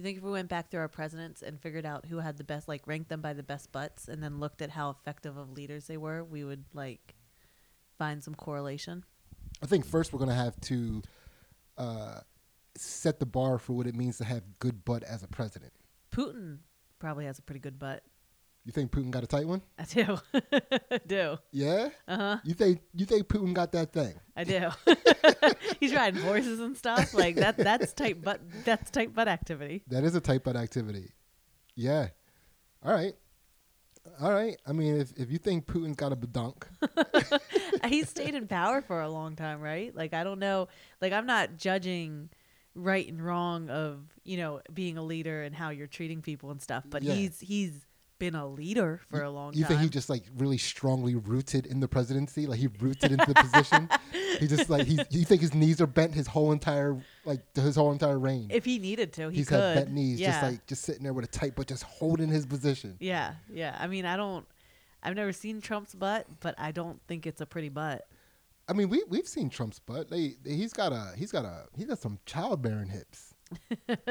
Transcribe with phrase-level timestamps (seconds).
[0.00, 2.44] You think if we went back through our presidents and figured out who had the
[2.44, 5.50] best, like ranked them by the best butts, and then looked at how effective of
[5.50, 7.14] leaders they were, we would like
[7.98, 9.04] find some correlation?
[9.62, 11.02] I think first we're gonna have to
[11.76, 12.20] uh,
[12.76, 15.72] set the bar for what it means to have good butt as a president.
[16.10, 16.58] Putin
[16.98, 18.02] probably has a pretty good butt.
[18.64, 19.62] You think Putin got a tight one?
[19.78, 20.18] I do.
[21.06, 21.38] Do.
[21.50, 21.88] Yeah.
[22.06, 22.36] Uh huh.
[22.44, 24.14] You think you think Putin got that thing?
[24.36, 24.68] I do.
[25.80, 27.56] He's riding horses and stuff like that.
[27.56, 28.40] That's tight butt.
[28.64, 29.82] That's tight butt activity.
[29.88, 31.12] That is a tight butt activity.
[31.74, 32.08] Yeah.
[32.84, 33.14] All right.
[34.20, 34.56] All right.
[34.66, 36.64] I mean, if if you think Putin's got a badunk,
[37.86, 39.94] he stayed in power for a long time, right?
[39.94, 40.68] Like I don't know.
[41.00, 42.28] Like I'm not judging
[42.82, 46.60] right and wrong of you know being a leader and how you're treating people and
[46.60, 47.14] stuff, but Yeah.
[47.14, 47.86] he's he's
[48.18, 49.72] been a leader for a long you time.
[49.72, 53.24] You think he just like really strongly rooted in the presidency, like he rooted into
[53.24, 53.88] the position.
[54.38, 54.98] He just like he.
[55.10, 58.48] You think his knees are bent his whole entire like his whole entire reign.
[58.50, 59.58] if he needed to, he He's could.
[59.60, 60.32] had bent knees, yeah.
[60.32, 62.96] just like just sitting there with a tight butt, just holding his position.
[63.00, 63.76] yeah, yeah.
[63.80, 64.46] I mean, I don't.
[65.02, 68.06] I've never seen Trump's butt, but I don't think it's a pretty butt.
[68.70, 70.08] I mean, we we've seen Trump's butt.
[70.10, 73.34] They, he's got a he's got a he's got some childbearing hips.
[73.88, 74.06] I He's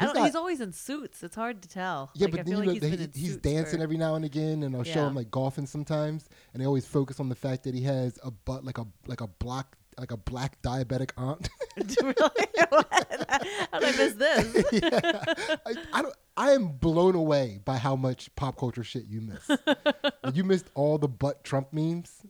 [0.00, 1.22] don't, not- he's always in suits.
[1.22, 2.10] It's hard to tell.
[2.14, 3.96] Yeah, Like, but I then feel you like know he's, he, he's dancing for- every
[3.96, 7.30] now and again, and I'll show him like golfing sometimes, and they always focus on
[7.30, 10.60] the fact that he has a butt like a like a black like a black
[10.60, 11.48] diabetic aunt.
[12.02, 12.14] really?
[13.70, 14.64] How did I miss this?
[14.72, 15.22] yeah.
[15.64, 16.14] I, I don't.
[16.36, 19.48] I am blown away by how much pop culture shit you miss.
[20.34, 22.20] you missed all the butt Trump memes.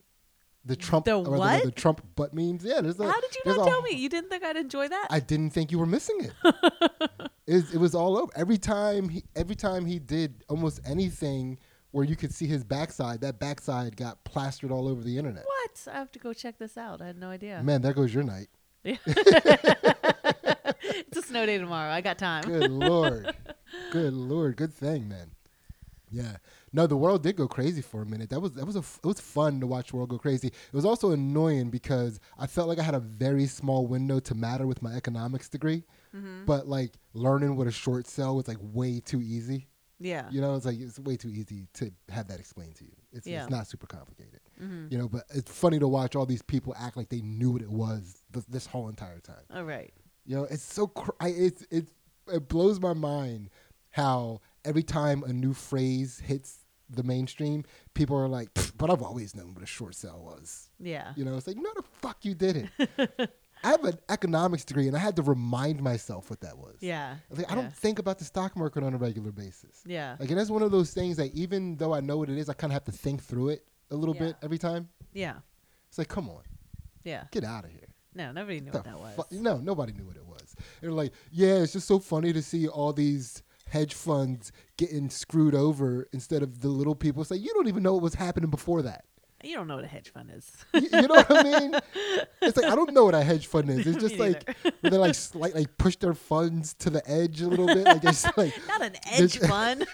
[0.67, 1.63] The Trump, The what?
[1.63, 2.63] The Trump butt memes.
[2.63, 3.05] Yeah, there's a.
[3.05, 3.91] How did you not a- tell me?
[3.95, 5.07] You didn't think I'd enjoy that?
[5.09, 6.33] I didn't think you were missing it.
[7.47, 8.31] it, was, it was all over.
[8.35, 11.57] Every time he, every time he did almost anything
[11.91, 15.45] where you could see his backside, that backside got plastered all over the internet.
[15.45, 15.87] what?
[15.93, 17.01] I have to go check this out.
[17.01, 17.61] I had no idea.
[17.63, 18.47] Man, there goes your night.
[18.83, 18.99] it's
[21.17, 21.91] a snow day tomorrow.
[21.91, 22.43] I got time.
[22.43, 23.33] Good lord.
[23.91, 24.57] Good lord.
[24.57, 25.31] Good thing, man.
[26.09, 26.37] Yeah.
[26.73, 28.29] No, the world did go crazy for a minute.
[28.29, 30.47] That was that was a it was fun to watch the world go crazy.
[30.47, 34.35] It was also annoying because I felt like I had a very small window to
[34.35, 35.83] matter with my economics degree,
[36.15, 36.45] Mm-hmm.
[36.45, 39.67] but like learning what a short sell was like way too easy.
[39.99, 40.27] Yeah.
[40.29, 42.91] You know, it's like it's way too easy to have that explained to you.
[43.11, 43.41] It's, Yeah.
[43.43, 44.39] it's not super complicated.
[44.61, 44.87] Mm-hmm.
[44.91, 47.61] You know, but it's funny to watch all these people act like they knew what
[47.61, 49.43] it was th- this whole entire time.
[49.53, 49.91] All right.
[50.25, 51.91] You know, it's so cr- I, it's it's
[52.31, 53.49] it blows my mind
[53.89, 57.63] how every time a new phrase hits the mainstream,
[57.93, 61.13] people are like, "But I've always known what a short sell was." Yeah.
[61.15, 62.69] You know, it's like, "No, the fuck you didn't."
[63.63, 66.75] I have an economics degree, and I had to remind myself what that was.
[66.79, 67.15] Yeah.
[67.31, 69.81] Like, I don't think about the stock market on a regular basis.
[69.85, 70.15] Yeah.
[70.19, 72.49] Like, and that's one of those things that even though I know what it is,
[72.49, 74.25] I kind of have to think through it a little Yeah.
[74.27, 74.89] bit every time.
[75.11, 75.37] Yeah.
[75.89, 76.43] It's like, come on,
[77.03, 77.23] Yeah.
[77.31, 77.87] get out of here.
[78.13, 79.25] No, nobody knew The what that was.
[79.29, 80.55] fu- no, nobody knew what it was.
[80.79, 85.55] They're like, yeah, it's just so funny to see all these hedge funds getting screwed
[85.55, 87.25] over instead of the little people.
[87.29, 89.05] Like you don't even know what was happening before that.
[89.43, 90.51] You don't know what a hedge fund is.
[90.73, 91.75] You, you know what I mean?
[92.41, 93.85] It's like I don't know what a hedge fund is.
[93.85, 97.67] It's just like they like slight, like push their funds to the edge a little
[97.67, 97.85] bit.
[97.85, 99.85] Like it's like Not an edge fund.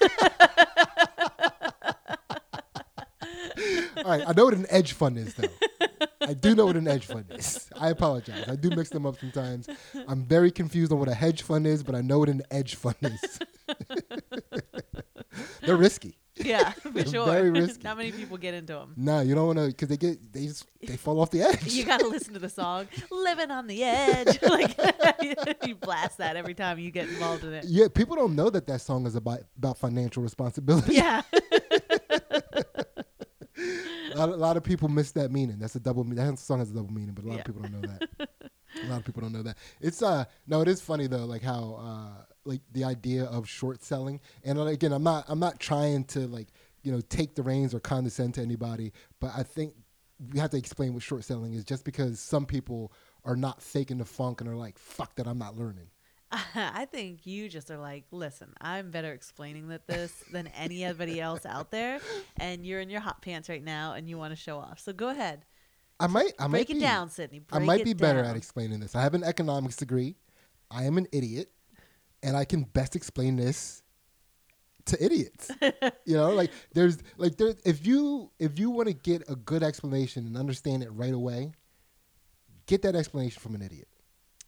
[3.98, 5.48] All right, I know what an edge fund is, though.
[6.26, 7.70] I do know what an hedge fund is.
[7.80, 8.46] I apologize.
[8.48, 9.68] I do mix them up sometimes.
[10.08, 12.76] I'm very confused on what a hedge fund is, but I know what an edge
[12.76, 13.40] fund is.
[15.62, 16.18] They're risky.
[16.36, 17.26] yeah, for They're sure.
[17.26, 17.84] very risky.
[17.84, 18.94] Not many people get into them.
[18.98, 21.74] Nah, you don't want to because they get they just they fall off the edge.
[21.74, 24.76] You gotta listen to the song "Living on the Edge." like
[25.66, 27.66] you blast that every time you get involved in it.
[27.66, 30.96] yeah, people don't know that that song is about about financial responsibility.
[30.96, 31.22] Yeah,
[34.26, 35.58] lot, a lot of people miss that meaning.
[35.60, 36.04] That's a double.
[36.04, 37.40] That song has a double meaning, but a lot Yeah.
[37.42, 38.30] of people don't know that.
[38.84, 39.58] a lot of people don't know that.
[39.82, 43.84] It's uh no, it is funny though, like how uh like the idea of short
[43.84, 44.20] selling.
[44.44, 46.48] And uh, again, I'm not I'm not trying to like
[46.84, 49.74] you know take the reins or condescend to anybody, but I think
[50.32, 51.64] we have to explain what short selling is.
[51.64, 52.92] Just because some people
[53.26, 55.88] are not faking the funk and are like, "Fuck that, I'm not learning."
[56.56, 61.46] I think you just are like, listen, I'm better explaining that this than anybody else
[61.46, 62.00] out there,
[62.38, 64.80] and you're in your hot pants right now, and you want to show off.
[64.80, 65.46] So go ahead,
[66.00, 67.42] I might I break might it be, down, Sydney.
[67.52, 68.32] I Break might it be better down.
[68.32, 68.96] at explaining this.
[68.96, 70.16] I have an economics degree.
[70.72, 71.52] I am an idiot,
[72.24, 73.84] and I can best explain this
[74.86, 75.52] to idiots.
[76.06, 79.64] you know, like there's like there if you if you want to get a good
[79.64, 81.52] explanation and understand it right away,
[82.66, 83.88] get that explanation from an idiot.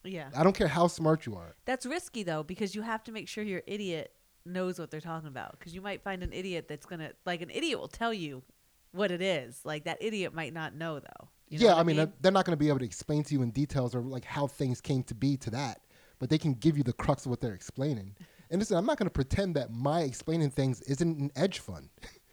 [0.06, 0.30] Yeah.
[0.36, 1.56] I don't care how smart you are.
[1.66, 4.12] That's risky though because you have to make sure your idiot
[4.46, 7.42] knows what they're talking about because you might find an idiot that's going to like
[7.42, 8.44] an idiot will tell you
[8.92, 9.62] what it is.
[9.64, 11.30] Like that idiot might not know though.
[11.50, 13.34] You know yeah, I mean, uh, they're not going to be able to explain to
[13.34, 15.82] you in details or like how things came to be to that,
[16.20, 18.16] but they can give you the crux of what they're explaining.
[18.50, 21.90] And listen, I'm not going to pretend that my explaining things isn't an edge fund.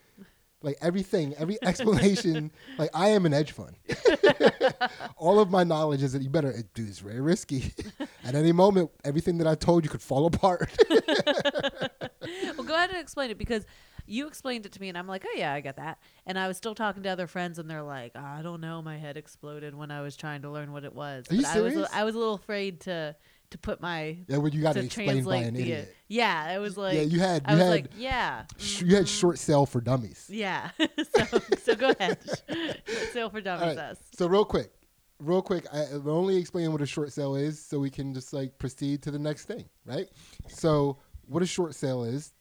[0.62, 3.76] like everything, every explanation, like I am an edge fund.
[5.17, 7.73] All of my knowledge is that you better, do this very risky.
[8.25, 10.70] At any moment, everything that I told you could fall apart.
[10.91, 13.67] well, go ahead and explain it because
[14.06, 15.99] you explained it to me, and I'm like, oh yeah, I get that.
[16.26, 18.99] And I was still talking to other friends, and they're like, I don't know, my
[18.99, 21.26] head exploded when I was trying to learn what it was.
[21.31, 21.91] Are you But I was, serious?
[21.93, 23.17] I was a little afraid to
[23.52, 25.96] to put my yeah, well, you got to explain by an the idiot.
[26.08, 26.52] yeah.
[26.52, 29.08] It was like yeah, you had, I you was had, like, yeah, sh- you had
[29.08, 30.26] short sale for dummies.
[30.28, 30.70] yeah.
[31.14, 32.19] so so go ahead,
[33.12, 33.78] sale for dummies right.
[33.78, 33.99] us.
[34.14, 34.72] So real quick,
[35.19, 38.32] real quick, I I'm only explain what a short sale is, so we can just
[38.32, 40.08] like proceed to the next thing, right?
[40.49, 42.32] So what a short sale is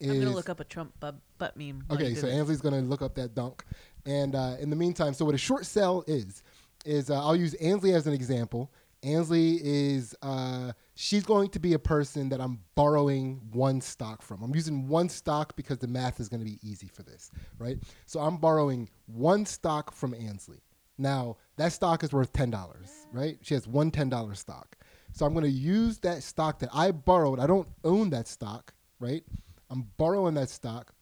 [0.00, 1.84] is I'm gonna look up a Trump butt, butt meme.
[1.90, 2.14] okay.
[2.14, 2.28] So.
[2.28, 3.64] Ansley's gonna look up that dunk,
[4.06, 6.42] and uh, in the meantime, so what a short sale is
[6.84, 8.70] is uh, I'll use Ansley as an example.
[9.04, 14.42] Ansley is uh, she's going to be a person that I'm borrowing one stock from.
[14.42, 17.78] I'm using one stock because the math is going to be easy for this, right?
[18.06, 20.62] So I'm borrowing one stock from Ansley.
[20.96, 23.38] Now that stock is worth ten dollars, right?
[23.42, 24.76] She has one ten dollar stock.
[25.12, 27.38] So I'm going to use that stock that I borrowed.
[27.38, 29.22] I don't own that stock, right?
[29.70, 30.92] I'm borrowing that stock.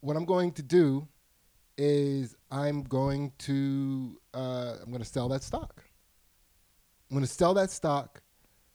[0.00, 1.08] What I'm going to do
[1.78, 5.82] is I'm going to uh, I'm going to sell that stock.
[7.12, 8.22] I'm going to sell that stock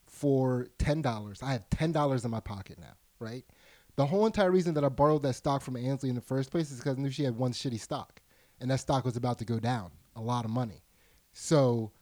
[0.06, 1.42] for ten dollars.
[1.42, 3.44] I have ten dollars in my pocket now, right?
[3.95, 6.69] The whole entire reason that I borrowed that stock from Ansley in the first place
[6.69, 8.22] is because I knew she had one shitty stock,
[8.62, 10.84] and that stock was about to go down a lot of money.
[11.34, 11.94] So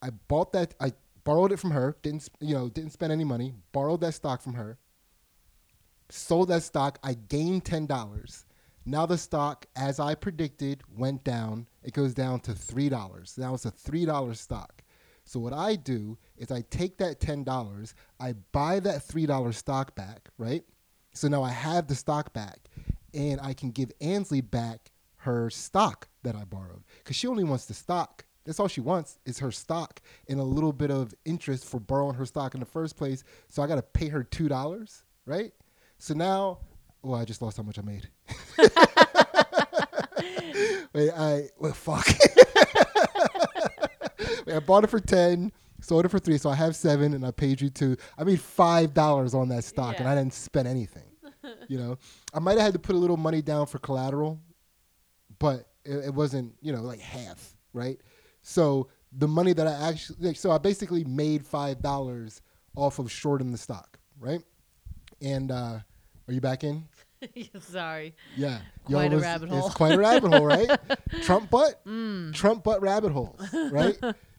[0.00, 0.72] I bought that.
[0.80, 0.92] I
[1.22, 1.98] borrowed it from her.
[2.00, 2.70] Didn't you know?
[2.70, 3.52] Didn't spend any money.
[3.72, 4.78] Borrowed that stock from her.
[6.08, 6.98] Sold that stock.
[7.04, 8.46] I gained ten dollars.
[8.86, 11.66] Now the stock, as I predicted, went down.
[11.82, 13.34] It goes down to three dollars.
[13.36, 14.80] Now it's a three dollar stock.
[15.24, 19.52] So what I do is I take that ten dollars, I buy that three dollar
[19.52, 20.64] stock back, right?
[21.14, 22.68] So now I have the stock back,
[23.14, 27.66] and I can give Ansley back her stock that I borrowed because she only wants
[27.66, 28.24] the stock.
[28.44, 32.14] That's all she wants is her stock and a little bit of interest for borrowing
[32.16, 33.24] her stock in the first place.
[33.48, 35.52] So I got to pay her two dollars, right?
[35.98, 36.58] So now,
[37.02, 38.08] well, I just lost how much I made.
[40.92, 42.06] Wait, I well, fuck.
[44.66, 47.60] Bought it for ten, sold it for three, so I have seven, and I paid
[47.60, 47.96] you two.
[48.18, 51.02] I made five dollars on that stock, and I didn't spend anything.
[51.68, 51.98] you know,
[52.32, 54.40] I might have had to put a little money down for collateral,
[55.38, 57.98] but it, it wasn't, you know, like half, right?
[58.42, 62.40] So the money that I actually, like, so I basically made five dollars
[62.76, 64.42] off of shorting the stock, right?
[65.22, 65.78] And uh,
[66.28, 66.84] are you back in?
[67.60, 68.14] Sorry.
[68.36, 69.62] Yeah, Quite a rabbit hole.
[69.62, 69.66] Mm.
[69.66, 70.68] It's quite a rabbit hole, right?
[71.22, 71.80] Trump butt,
[72.32, 73.40] Trump butt rabbit holes,
[73.70, 73.96] right?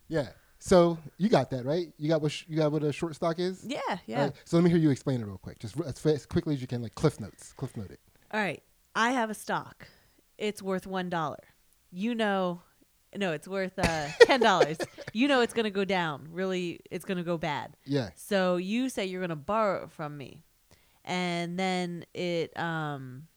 [0.08, 0.30] Yeah.
[0.60, 1.88] So you got that right.
[1.98, 3.64] You got what sh- you got what a short stock is.
[3.68, 4.24] Yeah, yeah.
[4.24, 6.56] Right, So let me hear you explain it real quick, just as, fa- as quickly
[6.56, 7.54] as you can, like cliff notes.
[7.54, 8.00] Cliff note it.
[8.32, 8.64] All right.
[8.96, 9.88] I have a stock.
[10.38, 11.44] It's worth one dollar.
[11.92, 12.62] You know
[13.16, 14.78] no, it's worth uh ten dollars.
[15.14, 16.28] you know it's gonna go down.
[16.32, 17.76] Really it's gonna go bad.
[17.86, 18.10] Yeah.
[18.16, 20.44] So you say you're gonna borrow it from me.
[21.04, 23.28] And then it um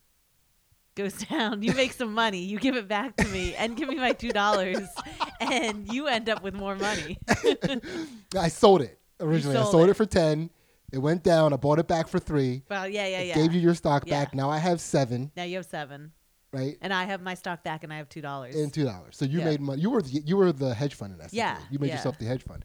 [0.98, 1.62] goes down.
[1.62, 2.40] You make some money.
[2.40, 4.86] You give it back to me and give me my two dollars
[5.40, 7.18] and you end up with more money.
[8.38, 9.56] I sold it originally.
[9.56, 9.92] I sold sold it.
[9.92, 9.94] it.
[9.94, 10.50] for ten.
[10.92, 11.52] It went down.
[11.52, 12.62] I bought it back for three.
[12.70, 13.34] well, yeah, yeah, It yeah.
[13.34, 14.24] Gave you your stock Yeah.
[14.24, 14.34] back.
[14.34, 16.12] Now I have seven, now you have seven.
[16.52, 16.76] right?
[16.80, 18.54] And I have my stock back and I have two dollars.
[18.56, 19.16] And two dollars.
[19.16, 19.44] So you Yeah.
[19.44, 19.82] made money.
[19.82, 21.32] You were the, you were the hedge fund in that.
[21.32, 21.58] Yeah.
[21.70, 22.64] You made yourself the hedge fund.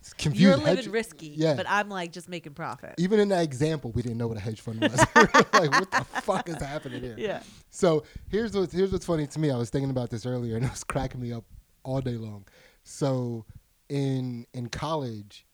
[0.00, 1.54] It's you're living Hedge- risky, Yeah.
[1.54, 2.94] but I'm like just making profit.
[2.98, 4.96] Even in that example, we didn't know what a hedge fund was.
[5.16, 7.14] like, what the fuck is happening here?
[7.18, 7.42] Yeah.
[7.70, 9.50] So here's what here's what's funny to me.
[9.50, 11.44] I was thinking about this earlier, and it was cracking me up
[11.84, 12.46] all day long.
[12.84, 13.44] So
[13.88, 15.46] in in college,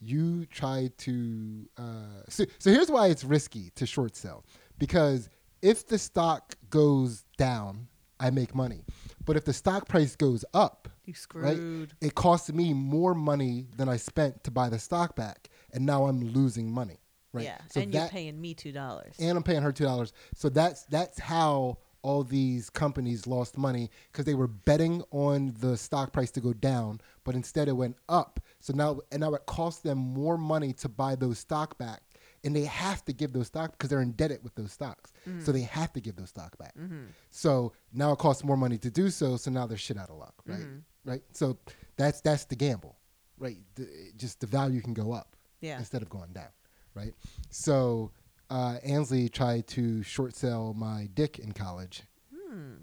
[0.00, 1.68] you try to.
[1.76, 4.44] Uh, so, so here's why it's risky to short sell
[4.78, 5.28] because
[5.62, 7.86] if the stock goes down,
[8.18, 8.84] I make money,
[9.24, 11.94] but if the stock price goes up, You right, screwed.
[12.00, 16.06] it cost me more money than I spent to buy the stock back, and now
[16.06, 17.00] I'm losing money.
[17.32, 17.44] Right.
[17.44, 17.58] Yeah.
[17.70, 19.14] So and that, you're paying me two dollars.
[19.20, 20.12] and I'm paying her two dollars.
[20.34, 25.76] So that's that's how all these companies lost money because they were betting on the
[25.76, 28.40] stock price to go down, but instead it went up.
[28.60, 32.02] So now and now it costs them more money to buy those stock back,
[32.44, 35.12] and they have to give those stock because they're indebted with those stocks.
[35.28, 35.44] Mm.
[35.44, 36.76] So they have to give those stock back.
[36.76, 37.04] Mm-hmm.
[37.30, 39.36] So now it costs more money to do so.
[39.36, 40.58] So now they're shit out of luck, right?
[40.58, 40.78] Mm-hmm.
[41.04, 41.22] Right.
[41.32, 41.58] So
[41.96, 42.96] that's that's the gamble,
[43.38, 43.56] right?
[43.74, 45.78] The, just the value can go up Yeah.
[45.78, 46.50] instead of going down,
[46.94, 47.14] right?
[47.50, 48.12] So
[48.50, 52.02] uh, Ansley tried to short sell my dick in college
[52.34, 52.74] Hmm.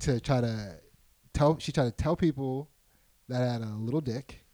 [0.00, 0.76] to try to
[1.32, 1.58] tell.
[1.58, 2.70] She tried to tell people
[3.28, 4.44] that I had a little dick,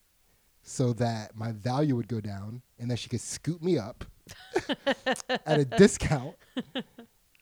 [0.62, 4.04] so that my value would go down, and then she could scoop me up
[5.46, 6.34] at a discount,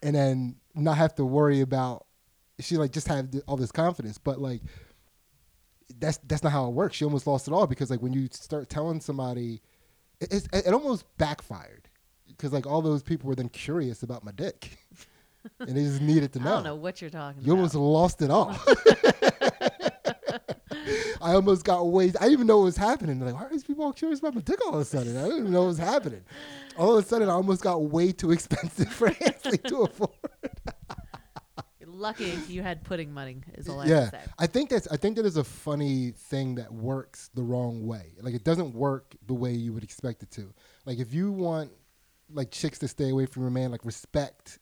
[0.03, 2.07] and then not have to worry about.
[2.61, 4.63] She like just had all this confidence, but like
[5.99, 6.97] that's that's not how it works.
[6.97, 9.63] She almost lost it all because like when you start telling somebody,
[10.21, 11.89] it, it's, it almost backfired
[12.29, 14.79] because like all those people were then curious about my dick,
[15.61, 16.51] and they just needed to know.
[16.51, 17.47] I don't know what you're talking about.
[17.47, 17.75] You about.
[17.75, 18.57] almost lost it all.
[21.23, 22.07] I almost got way.
[22.07, 23.19] I didn't even know what was happening.
[23.19, 25.17] They're like, why are these people all curious about my dick all of a sudden?
[25.17, 26.23] I didn't even know what was happening.
[26.77, 30.11] All of a sudden, I almost got way too expensive for Ansley to afford.
[32.03, 33.39] Lucky you had pudding money.
[33.55, 34.25] Is all I yeah, have to say.
[34.39, 34.89] I think that's.
[34.89, 38.15] I think that is a funny thing that works the wrong way.
[38.21, 40.53] Like it doesn't work the way you would expect it to.
[40.85, 41.71] Like if you want
[42.31, 44.59] like chicks to stay away from your man, like respect,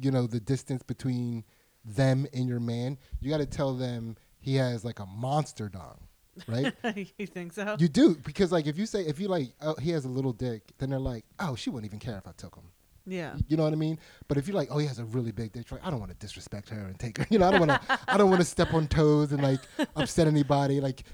[0.00, 1.44] you know, the distance between
[1.86, 2.98] them and your man.
[3.20, 5.98] You got to tell them he has like a monster dong,
[6.46, 6.74] right?
[7.18, 7.76] you think so?
[7.78, 10.32] you do because like if you say if you like oh he has a little
[10.32, 12.64] dick, then they're like oh she wouldn't even care if I took him.
[13.06, 13.34] Yeah.
[13.48, 13.98] You know what I mean?
[14.28, 16.18] But if you're like, oh, he has a really big like, I don't want to
[16.18, 17.26] disrespect her and take her.
[17.30, 17.98] You know, I don't want to.
[18.08, 19.60] I don't want to step on toes and like
[19.94, 20.80] upset anybody.
[20.80, 21.04] Like,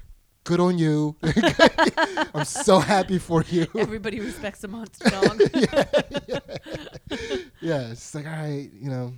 [0.43, 1.15] good on you.
[2.33, 3.67] I'm so happy for you.
[3.77, 5.39] Everybody respects a monster dog.
[7.61, 9.13] yeah, it's like all right, you know,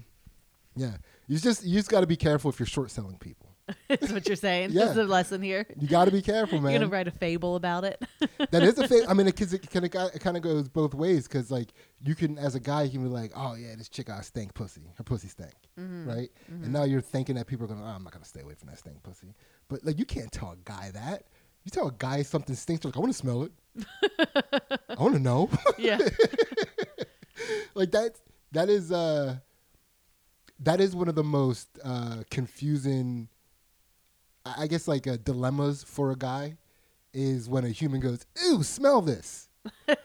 [0.76, 0.98] yeah.
[1.28, 3.45] You just you just got to be careful if you're short selling people.
[3.88, 4.72] That's what you're saying.
[4.72, 4.82] Yeah.
[4.86, 5.66] This is a lesson here.
[5.80, 6.72] You got to be careful, man.
[6.74, 8.00] You're gonna write a fable about it.
[8.52, 9.10] that is a fable.
[9.10, 11.28] I mean, because it kind of it kind of goes both ways.
[11.28, 14.08] Because like you can, as a guy, you can be like, oh yeah, this chick
[14.08, 14.84] got a stank pussy.
[14.98, 16.08] Her pussy stank, Mm-hmm.
[16.08, 16.30] right?
[16.48, 18.70] And now you're thinking that people are gonna, oh, I'm not gonna stay away from
[18.70, 19.34] that stank pussy.
[19.68, 21.24] But like you can't tell a guy that.
[21.64, 23.52] You tell a guy something stinks, like I want to smell it.
[24.90, 25.50] I want to know.
[25.80, 25.98] yeah.
[27.74, 28.20] like that.
[28.52, 29.38] That is uh,
[30.60, 33.28] that is one of the most uh, confusing.
[34.46, 36.58] I guess like uh, dilemmas for a guy
[37.14, 39.50] is when a human goes, "Ew, smell this."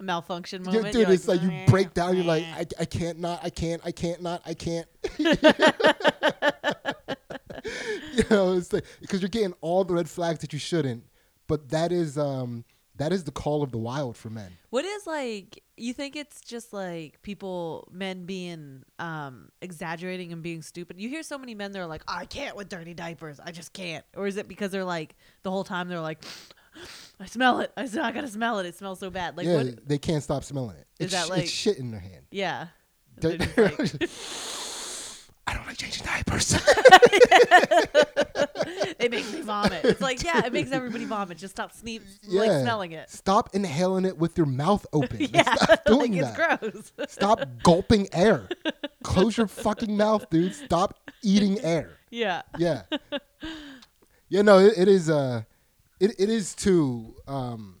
[0.00, 0.92] Malfunction Yeah, moment.
[0.92, 2.16] dude, You're it's like you break down.
[2.16, 2.44] You're like.
[2.44, 4.86] I, I can't not, I can't, I can't not, I can't.
[5.18, 5.26] you
[8.30, 11.04] know, it's like because you're getting all the red flags that you shouldn't.
[11.46, 12.64] But that is um
[12.96, 14.52] that is the call of the wild for men.
[14.70, 15.62] What is like?
[15.76, 21.00] You think it's just like people, men being um exaggerating and being stupid?
[21.00, 23.40] You hear so many men that are like, "I can't with dirty diapers.
[23.40, 26.24] I just can't." Or is it because they're like the whole time they're like,
[27.18, 27.72] "I smell it.
[27.76, 28.66] I gotta smell it.
[28.66, 29.88] It smells so bad." Like yeah, what?
[29.88, 30.86] they can't stop smelling it.
[31.00, 32.26] Is it's, that like- it's shit in their hand.
[32.30, 32.68] Yeah.
[33.16, 34.08] They're- They're like-
[35.46, 36.54] I don't like changing diapers.
[38.98, 39.84] it makes me vomit.
[39.84, 41.38] It's like, yeah, it makes everybody vomit.
[41.38, 43.10] Just stop sneeze, yeah, like smelling it.
[43.10, 45.18] Stop inhaling it with your mouth open.
[45.34, 46.60] Yeah, stop doing like that.
[46.60, 46.92] gross.
[47.08, 48.48] Stop gulping air.
[49.02, 50.54] Close your fucking mouth, dude.
[50.54, 51.98] Stop eating air.
[52.10, 52.42] yeah.
[52.58, 52.82] Yeah.
[54.28, 55.42] yeah, no, it, it is uh
[56.00, 57.76] it, it is too um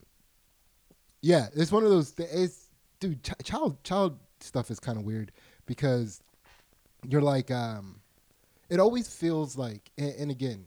[1.22, 2.68] yeah, it's one of those thi- it's
[3.00, 5.32] dude, ch- child child stuff is kind of weird
[5.66, 6.20] because
[7.08, 8.00] you're like um
[8.70, 10.64] it always feels like and, and again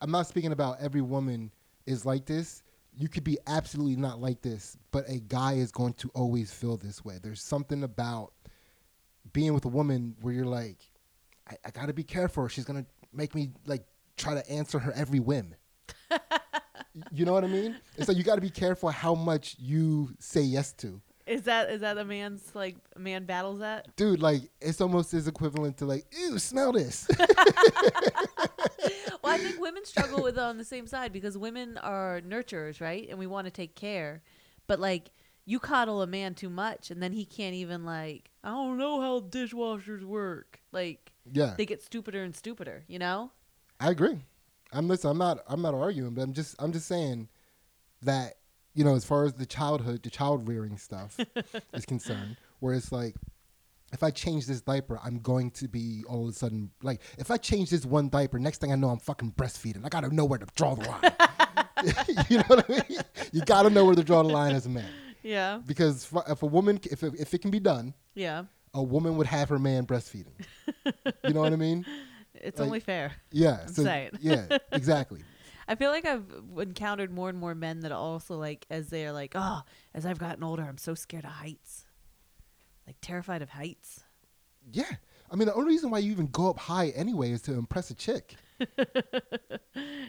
[0.00, 1.50] I'm not speaking about every woman
[1.86, 2.62] is like this.
[2.98, 6.76] You could be absolutely not like this, but a guy is going to always feel
[6.76, 7.18] this way.
[7.22, 8.32] There's something about
[9.32, 10.78] being with a woman where you're like,
[11.50, 12.48] I, I got to be careful.
[12.48, 13.84] She's gonna make me like
[14.16, 15.54] try to answer her every whim.
[17.12, 17.76] you know what I mean?
[17.96, 21.70] It's like you got to be careful how much you say yes to, Is that
[21.70, 23.96] is that a man's like a man battles that?
[23.96, 24.20] dude.
[24.22, 27.08] Like it's almost as equivalent to like, ew, smell this.
[29.22, 32.80] Well, I think women struggle with it on the same side because women are nurturers,
[32.80, 33.08] right?
[33.10, 34.22] And we want to take care.
[34.68, 35.10] But like
[35.44, 39.00] you coddle a man too much and then he can't even like I don't know
[39.00, 40.60] how dishwashers work.
[40.70, 43.32] Like yeah, they get stupider and stupider, you know?
[43.80, 44.20] I agree.
[44.72, 45.10] I'm listen.
[45.10, 45.40] I'm not.
[45.48, 46.54] I'm not arguing, but I'm just.
[46.60, 47.28] I'm just saying
[48.02, 48.34] that
[48.76, 51.18] you know, as far as the childhood, the child rearing stuff
[51.74, 53.14] is concerned, where it's like,
[53.92, 57.30] if I change this diaper, I'm going to be all of a sudden like, if
[57.30, 59.84] I change this one diaper, next thing I know, I'm fucking breastfeeding.
[59.84, 61.02] I gotta know where to draw the line.
[62.30, 63.00] you know what I mean?
[63.32, 64.88] You gotta know where to draw the line as a man,
[65.22, 65.60] Yeah.
[65.66, 68.44] because if- a woman, if it, if it can be done, Yeah.
[68.74, 70.34] a woman would have her man breastfeeding.
[71.24, 71.86] You know what I mean?
[72.34, 73.12] It's Like- only fair.
[73.32, 73.66] Yeah.
[73.66, 73.82] So,
[74.20, 74.58] yeah.
[74.72, 75.20] Exactly.
[75.68, 76.24] I feel like I've
[76.58, 79.62] encountered more and more men that also like as they're like, oh,
[79.94, 81.86] as I've gotten older, I'm so scared of heights,
[82.86, 84.04] like terrified of heights.
[84.72, 84.84] Yeah.
[85.30, 87.90] I mean, the only reason why you even go up high anyway is to impress
[87.90, 88.36] a chick.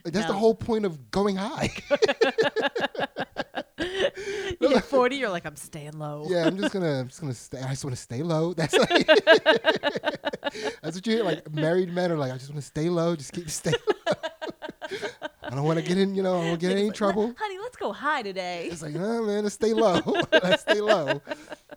[0.05, 1.69] Like, that's the whole point of going high.
[4.59, 6.25] You get 40, you're like, I'm staying low.
[6.29, 7.59] yeah, I'm just gonna, I'm just gonna stay.
[7.59, 8.53] I just want to stay low.
[8.53, 9.05] That's like,
[10.81, 11.23] that's what you hear.
[11.23, 13.15] Like married men are like, I just want to stay low.
[13.15, 13.73] Just keep stay.
[15.47, 16.13] I don't want to get in.
[16.15, 17.33] You know, I don't want to get in any like, trouble.
[17.37, 18.69] Honey, let's go high today.
[18.71, 20.01] It's like, oh man, let's stay low.
[20.31, 21.21] let's stay low.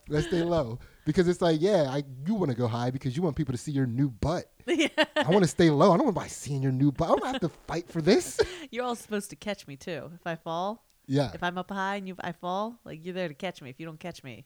[0.08, 0.78] Let's stay low.
[1.04, 3.58] Because it's like, yeah, I you want to go high because you want people to
[3.58, 4.50] see your new butt.
[4.66, 4.88] yeah.
[5.16, 5.92] I want to stay low.
[5.92, 7.08] I don't want by seeing your new butt.
[7.10, 8.40] I don't have to fight for this.
[8.70, 10.10] You're all supposed to catch me too.
[10.14, 11.30] If I fall, Yeah.
[11.32, 13.70] if I'm up high and you I fall, like you're there to catch me.
[13.70, 14.44] If you don't catch me,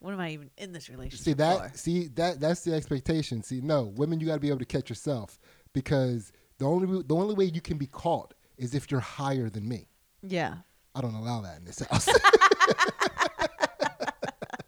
[0.00, 1.72] what am I even in this relationship See that?
[1.72, 1.78] for?
[1.78, 2.40] See that?
[2.40, 3.42] That's the expectation.
[3.42, 5.38] See, no, women, you got to be able to catch yourself
[5.72, 9.68] because the only the only way you can be caught is if you're higher than
[9.68, 9.88] me.
[10.22, 10.56] Yeah.
[10.94, 12.08] I don't allow that in this house.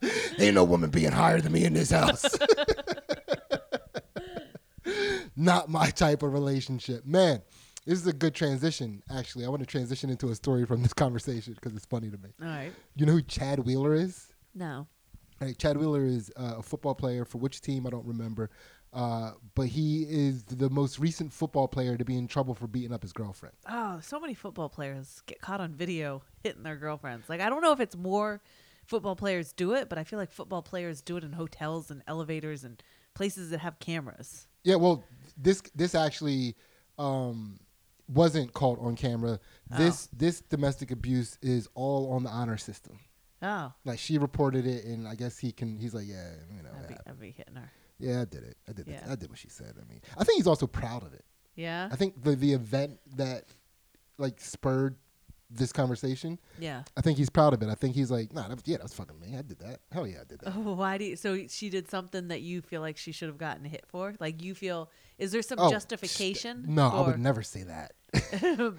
[0.39, 2.25] Ain't no woman being higher than me in this house.
[5.37, 7.05] Not my type of relationship.
[7.05, 7.43] Man,
[7.87, 9.45] this is a good transition, actually.
[9.45, 12.31] I want to transition into a story from this conversation because it's funny to me.
[12.41, 12.73] All right.
[12.95, 14.29] You know who Chad Wheeler is?
[14.55, 14.87] No.
[15.41, 18.51] Right, Chad Wheeler is uh, a football player for which team I don't remember,
[18.93, 22.93] uh, but he is the most recent football player to be in trouble for beating
[22.93, 23.55] up his girlfriend.
[23.69, 27.29] Oh, so many football players get caught on video hitting their girlfriends.
[27.29, 28.41] Like I don't know if it's more
[28.87, 32.03] football players do it, but I feel like football players do it in hotels and
[32.09, 32.83] elevators and
[33.15, 34.49] places that have cameras.
[34.65, 35.05] Yeah, well,
[35.37, 36.57] this this actually
[36.99, 37.61] um,
[38.09, 39.39] wasn't caught on camera.
[39.77, 42.99] This this domestic abuse is all on the honor system.
[43.43, 45.79] Oh, Like she reported it, and I guess he can.
[45.79, 47.71] He's like, yeah, you know, I'd be, I'd be hitting her.
[48.01, 48.57] Yeah, I did it.
[48.69, 48.89] I did.
[48.89, 48.93] it.
[48.93, 49.13] Yeah.
[49.13, 49.75] I did what she said.
[49.81, 51.25] I mean, I think he's also proud of it.
[51.55, 51.89] Yeah.
[51.93, 53.45] I think the the event that
[54.19, 54.97] like spurred
[55.53, 56.39] this conversation.
[56.61, 56.85] Yeah.
[56.97, 57.69] I think he's proud of it.
[57.69, 59.37] I think he's like, nah, that was, yeah, that's fucking me.
[59.37, 59.81] I did that.
[59.91, 60.53] Hell yeah, I did that.
[60.57, 61.17] Oh, why do you?
[61.17, 64.15] So she did something that you feel like she should have gotten hit for?
[64.21, 64.91] Like you feel?
[65.19, 66.67] Is there some Oh, justification?
[66.69, 67.93] No, I would never say that.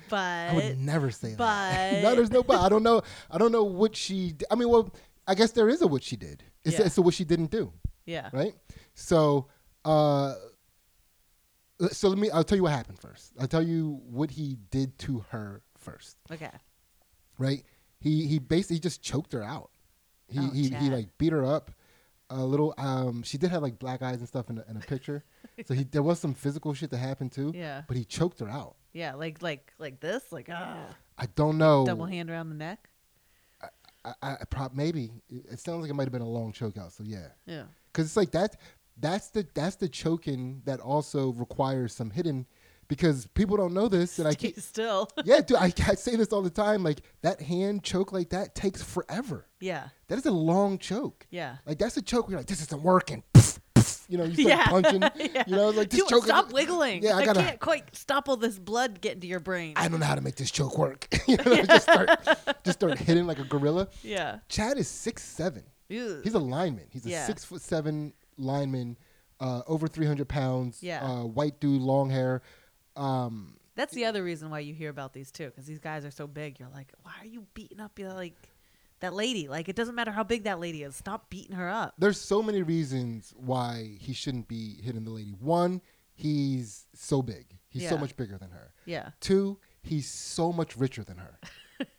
[0.10, 1.38] but I would never say that.
[1.38, 2.60] but- no, there's no but.
[2.62, 3.02] I don't know.
[3.30, 4.36] I don't know what she.
[4.50, 4.94] I mean, well,
[5.28, 6.44] I guess there is a what she did.
[6.64, 6.86] It's, Yeah.
[6.86, 7.74] it's a what she didn't do,
[8.06, 8.30] yeah.
[8.34, 8.54] right?
[8.94, 9.48] So,
[9.86, 10.36] uh,
[11.92, 12.30] so let me.
[12.30, 13.34] I'll tell you what happened first.
[13.40, 16.52] I'll tell you what he did to her first, Okay.
[17.38, 17.64] right?
[18.00, 19.72] He he basically just choked her out.
[20.28, 21.72] He Oh, he, he like beat her up
[22.30, 22.74] a little.
[22.78, 25.24] Um, she did have like black eyes and stuff in a, in a picture.
[25.66, 27.52] so he there was some physical shit that happened too.
[27.56, 27.82] Yeah.
[27.88, 28.76] But he choked her out.
[28.94, 29.16] Yeah.
[29.16, 30.32] Like like like this.
[30.32, 30.86] Like ah.
[31.18, 31.86] I don't know.
[31.86, 32.90] Double hand around the neck.
[34.04, 36.54] I, I, I prob maybe it, it sounds like it might have been a long
[36.54, 36.92] choke out.
[36.94, 37.64] So yeah, Yeah.
[37.92, 38.56] Because it's like that.
[38.98, 42.46] That's the that's the choking that also requires some hidden,
[42.88, 45.10] because people don't know this, and I keep Still.
[45.26, 46.84] yeah, dude, I, I say this all the time.
[46.84, 49.48] Like that hand choke like that takes forever.
[49.60, 49.88] yeah.
[50.08, 51.26] That is a long choke.
[51.32, 51.56] Yeah.
[51.66, 53.24] Like that's a choke where you're like, this isn't working.
[54.10, 54.68] You know, you start Yeah.
[54.68, 55.02] punching.
[55.34, 55.44] Yeah.
[55.48, 56.26] You know, like this Dude, choke.
[56.26, 57.02] stop wiggling.
[57.02, 59.72] Yeah, I I, gotta- can't quite stop all this blood getting to your brain.
[59.78, 61.08] I don't know how to make this choke work.
[61.30, 62.10] you know, just start
[62.66, 63.88] just start hitting like a gorilla.
[64.04, 64.40] yeah.
[64.50, 65.64] Chad is six seven.
[65.92, 66.22] Ew.
[66.24, 66.86] He's a lineman.
[66.90, 67.26] He's a Yeah.
[67.28, 68.98] six foot seven lineman,
[69.40, 70.82] uh, over three hundred pounds.
[70.82, 71.04] Yeah.
[71.06, 72.42] Uh, white dude, long hair.
[72.96, 76.12] Um, That's the other reason why you hear about these too, because these guys are
[76.12, 76.60] so big.
[76.60, 78.36] You're like, why are you beating up you know, like
[79.00, 79.48] that lady?
[79.48, 80.96] Like it doesn't matter how big that lady is.
[80.96, 81.96] Stop beating her up.
[81.98, 85.32] there's so many reasons why he shouldn't be hitting the lady.
[85.40, 85.82] One,
[86.14, 87.58] he's so big.
[87.70, 88.74] He's so much bigger than her.
[88.86, 89.12] Yeah.
[89.22, 91.40] Two, he's so much richer than her.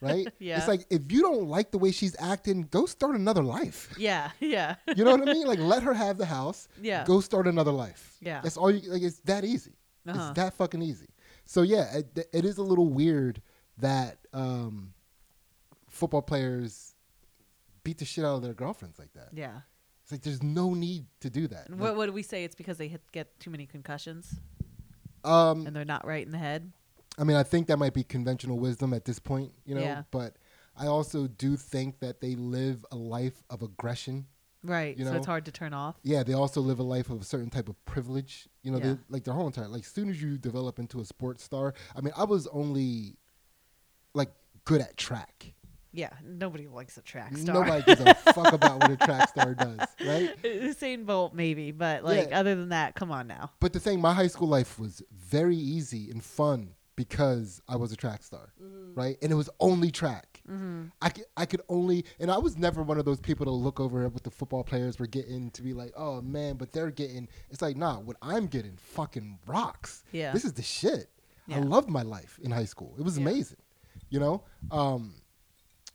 [0.00, 0.28] Right?
[0.38, 0.58] Yeah.
[0.58, 3.92] It's like if you don't like the way she's acting, go start another life.
[3.98, 4.30] Yeah.
[4.40, 4.76] Yeah.
[4.96, 5.46] You know what I mean?
[5.46, 6.68] Like let her have the house.
[6.80, 7.04] Yeah.
[7.04, 8.16] Go start another life.
[8.20, 8.40] Yeah.
[8.42, 9.74] That's all you like it's that easy.
[10.06, 10.18] Uh-huh.
[10.30, 11.08] It's that fucking easy.
[11.44, 13.40] So yeah, it, it is a little weird
[13.78, 14.92] that um,
[15.90, 16.94] football players
[17.84, 19.28] beat the shit out of their girlfriends like that.
[19.32, 19.60] yeah.
[20.02, 21.70] It's like there's no need to do that.
[21.70, 22.42] What, what do we say?
[22.42, 24.34] It's because they hit, get too many concussions
[25.24, 26.72] um, and they're not right in the head.
[27.18, 29.80] I mean, I think that might be conventional wisdom at this point, you know.
[29.82, 30.02] Yeah.
[30.10, 30.36] But
[30.76, 34.26] I also do think that they live a life of aggression.
[34.64, 34.96] Right.
[34.96, 35.16] You so know?
[35.18, 35.96] it's hard to turn off.
[36.02, 38.48] Yeah, they also live a life of a certain type of privilege.
[38.62, 38.84] You know, Yeah.
[38.94, 39.82] they, like their whole entire like.
[39.82, 43.16] As soon as you develop into a sports star, I mean, I was only
[44.14, 44.32] like
[44.64, 45.52] good at track.
[45.94, 46.10] Yeah.
[46.24, 47.54] Nobody likes a track star.
[47.64, 50.30] Nobody gives a fuck about what a track star does, right?
[50.42, 52.40] Usain Bolt, maybe, but like Yeah.
[52.40, 53.50] other than that, come on now.
[53.60, 57.92] But the thing, my high school life was very easy and fun because I was
[57.92, 58.52] a track star,
[58.94, 59.16] right?
[59.22, 60.42] And it was only track.
[60.48, 60.84] Mm-hmm.
[61.00, 63.80] I could, I could only, and I was never one of those people to look
[63.80, 66.90] over at what the football players were getting to be like, oh man, but they're
[66.90, 67.28] getting.
[67.50, 70.04] It's like, nah, what I'm getting fucking rocks.
[70.12, 70.32] Yeah.
[70.32, 71.08] this is the shit.
[71.50, 72.94] I loved my life in high school.
[72.98, 73.22] It was Yeah.
[73.28, 73.58] amazing,
[74.08, 74.42] you know.
[74.70, 75.14] Um,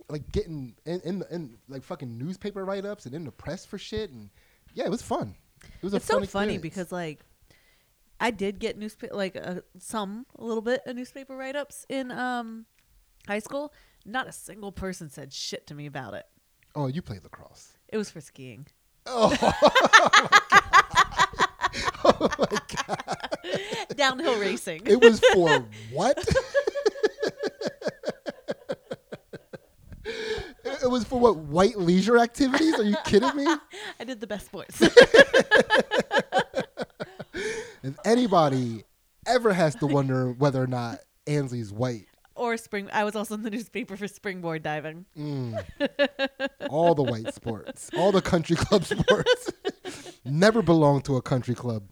[0.09, 3.65] like getting in in, the, in like fucking newspaper write ups and in the press
[3.65, 4.29] for shit, and
[4.73, 5.35] yeah, it was fun.
[5.63, 7.25] It was a it's so fun funny because like
[8.19, 12.11] I did get newspaper like uh, some a little bit of newspaper write ups in
[12.11, 12.65] um
[13.27, 13.73] high school.
[14.05, 16.25] Not a single person said shit to me about it.
[16.75, 17.73] oh, you played lacrosse.
[17.89, 18.67] It was for skiing.
[19.05, 19.35] Oh,
[22.03, 23.95] oh my god!
[23.95, 24.81] Downhill racing.
[24.85, 26.17] It was for what?
[30.05, 30.05] It
[30.83, 31.37] it was for what?
[31.37, 32.75] White leisure activities?
[32.79, 33.45] Are you kidding me?
[33.99, 34.81] I did the best sports.
[37.87, 38.83] If anybody
[39.25, 42.89] ever has to wonder whether or not Ansley's white, or spring.
[42.91, 45.05] I was also in the newspaper for springboard diving.
[45.17, 45.63] mm,
[46.69, 49.51] all the white sports, all the country club sports,
[50.25, 51.83] never belonged to a country club.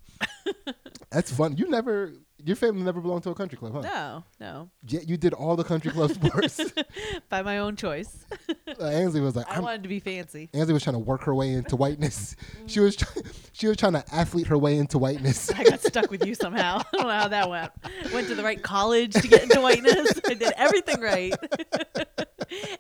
[1.12, 1.58] That's fun.
[1.58, 2.12] You never,
[2.46, 3.82] your family never belonged to a country club, huh?
[3.82, 6.62] No, no, Yet you did all the country club sports.
[7.30, 8.26] by my own choice.
[8.80, 10.50] uh, Ansley was like, I wanted to be fancy.
[10.54, 12.36] Ansley was trying to work her way into whiteness.
[12.68, 15.50] She was try- she was trying to athlete her way into whiteness.
[15.52, 16.80] I got stuck with you somehow.
[16.80, 17.72] I don't know how that went.
[18.14, 20.20] Went to the right college to get into whiteness.
[20.28, 21.34] I did everything right.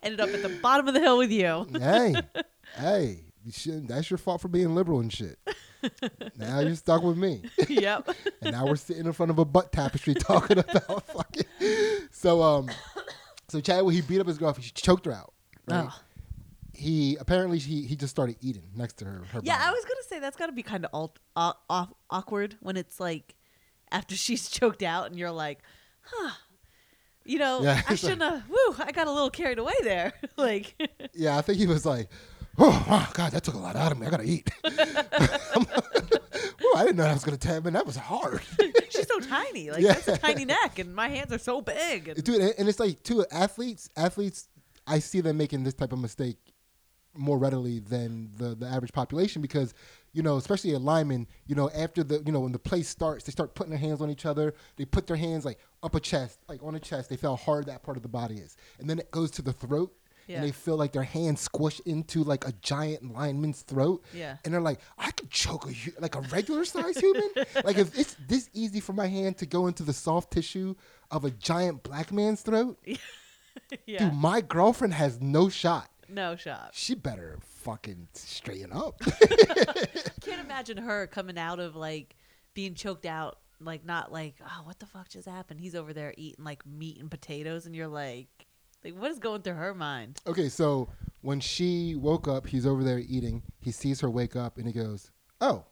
[0.04, 1.66] Ended up at the bottom of the hill with you.
[1.74, 2.16] hey,
[2.78, 5.38] hey, you shouldn't- that's your fault for being liberal and shit.
[6.38, 8.08] now you're stuck with me, yep.
[8.42, 11.44] and now we're sitting in front of a butt tapestry talking about fucking.
[12.12, 12.70] So um,
[13.50, 14.66] so Chad, Chadwick he beat up his girlfriend.
[14.66, 15.34] He choked her out.
[15.68, 15.88] Right.
[15.90, 16.00] Oh.
[16.74, 19.24] He apparently he he just started eating next to her.
[19.32, 19.68] her Yeah, body.
[19.70, 22.76] I was gonna say that's got to be kind of alt- uh, off- awkward when
[22.78, 23.36] it's like
[23.92, 25.60] after she's choked out and you're like,
[26.02, 26.32] huh.
[27.28, 28.48] You know, Yeah, I shouldn't have.
[28.48, 28.76] Woo!
[28.78, 30.14] I got a little carried away there.
[30.38, 30.76] like,
[31.16, 32.08] Yeah, I think he was like,
[32.58, 34.08] oh, oh, God, that took a lot out of me.
[34.08, 34.50] I gotta eat.
[34.64, 34.70] oh,
[36.76, 38.42] I didn't know that was gonna tap, and That was hard,
[38.90, 39.72] she's so tiny.
[39.72, 39.94] Like, Yeah.
[39.94, 42.08] that's a tiny neck, and my hands are so big.
[42.10, 42.42] And, dude.
[42.58, 44.48] And, it's like, too, athletes, athletes,
[44.88, 46.38] I see them making this type of mistake
[47.18, 49.74] more readily than the the average population because
[50.12, 53.24] you know especially a lineman you know after the you know when the play starts
[53.24, 56.00] they start putting their hands on each other they put their hands like up a
[56.02, 58.58] chest like on a chest they feel how hard that part of the body is
[58.80, 59.94] and then it goes to the throat
[60.28, 60.38] Yeah.
[60.38, 64.38] and they feel like their hand squish into like a giant lineman's throat Yeah.
[64.44, 67.30] and they're like i could choke a like a regular sized human
[67.64, 70.76] like if it's this easy for my hand to go into the soft tissue
[71.12, 72.78] of a giant black man's throat
[73.86, 76.70] yeah, dude my girlfriend has no shot no shot.
[76.74, 79.02] she better fucking straighten up.
[79.06, 79.86] I
[80.22, 82.16] Can't imagine her coming out of like
[82.54, 85.60] being choked out, like not like, oh, what the fuck just happened?
[85.60, 88.28] He's over there eating like meat and potatoes, and you're like,
[88.86, 90.22] like what is going through her mind?
[90.28, 90.88] okay, so
[91.22, 93.42] when she woke up, he's over there eating.
[93.60, 95.66] He sees her wake up and he goes, "Oh,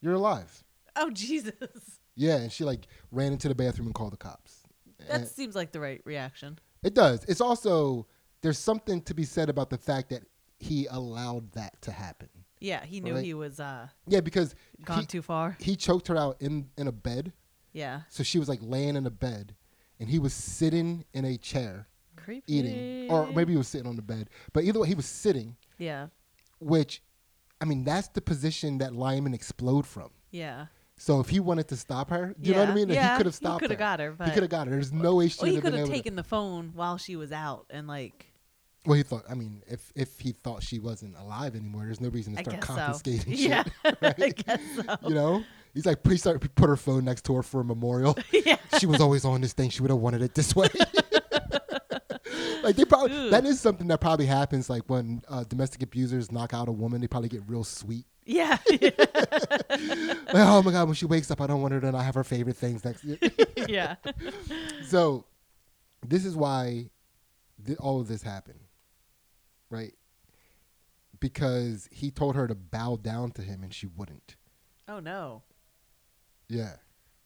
[0.00, 0.64] you're alive."
[0.96, 1.52] Oh Jesus,
[2.16, 4.62] Yeah, and she like ran into the bathroom and called the cops.
[5.06, 6.58] that And seems like the right reaction.
[6.82, 7.22] it does.
[7.24, 8.06] It's also
[8.40, 10.22] there's something to be said about the fact that
[10.58, 12.28] he allowed that to happen.
[12.60, 13.24] Yeah, he knew Right.
[13.24, 15.56] he was uh Yeah, because gone he, too far.
[15.60, 17.32] he choked her out in in a bed,
[17.72, 19.54] Yeah, so she was like laying in a bed,
[20.00, 21.86] and he was sitting in a chair
[22.28, 22.52] creepy.
[22.54, 24.28] eating, or maybe he was sitting on the bed.
[24.52, 25.56] But either way, he was sitting.
[25.78, 26.08] yeah,
[26.60, 27.02] which
[27.60, 30.10] I mean that's the position that linemen explode from.
[30.30, 30.66] yeah.
[31.00, 32.88] So if he wanted to stop her, you know what I Yeah, mean?
[32.88, 33.78] yeah, he could have he stopped coulda her.
[33.78, 34.72] got her, he could have got her.
[34.72, 37.66] There's no way she Well, he could have taken the phone while she was out,
[37.70, 38.26] and like.
[38.84, 39.22] Well, he thought.
[39.30, 42.64] I mean, if if he thought she wasn't alive anymore, there's no reason to start
[42.64, 42.74] so.
[42.74, 43.72] confiscating Yeah, shit.
[44.02, 44.44] I right?
[44.46, 44.96] guess so.
[45.08, 47.64] You know, he's like, he started he put her phone next to her for a
[47.64, 48.16] memorial.
[48.32, 49.70] yeah, she was always on this thing.
[49.70, 50.68] She would have wanted it this way.
[52.62, 53.30] Like they probably Ugh.
[53.30, 54.68] that is something that probably happens.
[54.70, 58.04] Like when uh, domestic abusers knock out a woman, they probably get real sweet.
[58.24, 62.04] yeah, Like, oh my god, when she wakes up, I don't want her to not
[62.04, 63.02] have her favorite things next.
[63.04, 63.18] Year.
[63.68, 63.96] yeah.
[64.86, 65.24] so,
[66.06, 66.90] this is why
[67.64, 68.60] th- all of this happened,
[69.70, 69.92] right?
[71.20, 74.36] Because he told her to bow down to him, and she wouldn't.
[74.86, 75.42] Oh no,
[76.48, 76.76] Yeah,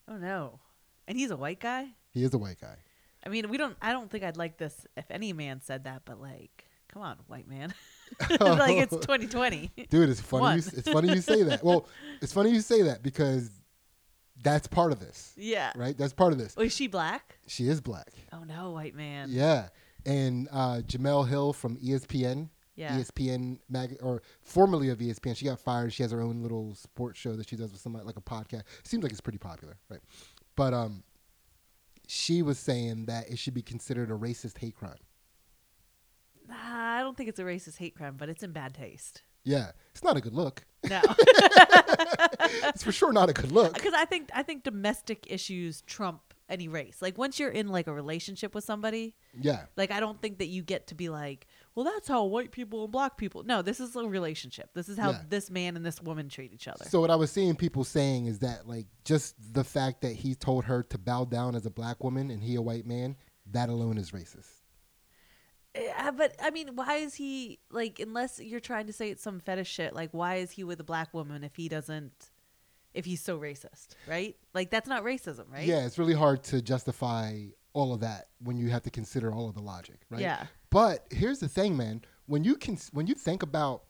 [0.08, 0.60] oh no,
[1.06, 1.88] and he's a white guy.
[2.10, 2.76] he is a white guy.
[3.24, 3.76] I mean, we don't.
[3.80, 7.16] I don't think I'd like this if any man said that, but like, come on,
[7.26, 7.72] white man.
[8.40, 9.70] like it's 2020.
[9.88, 10.56] Dude, it's funny.
[10.56, 11.64] You, it's funny you say that.
[11.64, 11.88] Well,
[12.20, 13.50] it's funny you say that because
[14.42, 15.72] that's part of this, yeah.
[15.76, 15.96] right?
[15.96, 16.54] That's part of this.
[16.56, 17.38] Oh, is she black?
[17.46, 18.12] She is black.
[18.32, 19.28] Oh no, white man.
[19.30, 19.68] Yeah,
[20.04, 22.48] and uh, Jemele Hill from ESPN.
[22.74, 22.96] Yeah.
[22.96, 25.36] ESPN mag or formerly of ESPN.
[25.36, 25.92] She got fired.
[25.92, 28.62] She has her own little sports show that she does with somebody like a podcast.
[28.82, 30.00] Seems like it's pretty popular, right?
[30.56, 31.04] But um,
[32.14, 34.98] she was saying that it should be considered a racist hate crime.
[36.46, 36.54] Nah,
[36.98, 39.22] I don't think it's a racist hate crime, but it's in bad taste.
[39.44, 40.64] Yeah, it's not a good look.
[40.88, 41.00] No,
[42.68, 43.72] It's for sure not a good look.
[43.74, 46.20] because I think I think domestic issues trump
[46.50, 47.00] any race.
[47.00, 50.46] Like once you're in like a relationship with somebody, Yeah, like I don't think that
[50.48, 53.42] you get to be like, well, that's how white people and black people.
[53.44, 54.70] No, this is a relationship.
[54.74, 55.22] This is how Yeah.
[55.28, 56.84] this man and this woman treat each other.
[56.88, 60.34] So what I was seeing people saying is that like just the fact that he
[60.34, 63.16] told her to bow down as a black woman and he a white man,
[63.50, 64.48] that alone is racist.
[65.74, 67.98] Yeah, but I mean, why is he like?
[67.98, 70.84] Unless you're trying to say it's some fetish shit, like why is he with a
[70.84, 72.12] black woman if he doesn't?
[72.92, 74.36] If he's so racist, right?
[74.52, 75.66] Like that's not racism, right?
[75.66, 79.48] Yeah, it's really hard to justify all of that when you have to consider all
[79.48, 80.20] of the logic, right?
[80.20, 80.44] Yeah.
[80.72, 82.02] But here's the thing, man.
[82.26, 83.82] When you can, when you think about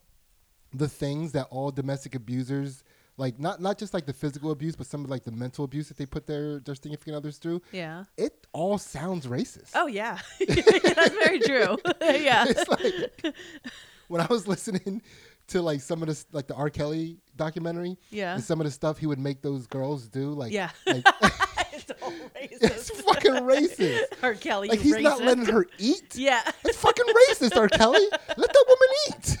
[0.73, 2.83] the things that all domestic abusers
[3.15, 5.87] like, not not just like the physical abuse, but some of like the mental abuse
[5.87, 8.05] that they put their their significant others through, Yeah.
[8.17, 9.69] it all sounds racist.
[9.75, 11.77] Oh yeah, that's very true.
[12.01, 12.45] yeah.
[12.49, 13.35] it's like
[14.07, 15.03] when I was listening
[15.49, 16.71] to like some of this, like the R.
[16.71, 18.33] Kelly documentary, Yeah.
[18.33, 20.71] and some of the stuff he would make those girls do, like, Yeah.
[20.87, 21.05] like
[21.73, 22.61] it's all racist.
[22.61, 24.01] it's fucking racist.
[24.23, 24.33] R.
[24.35, 26.15] Kelly, Like he's not letting her eat.
[26.15, 26.41] Yeah.
[26.63, 27.67] It's fucking racist, R.
[27.69, 28.05] Kelly.
[28.11, 29.37] Let that woman eat.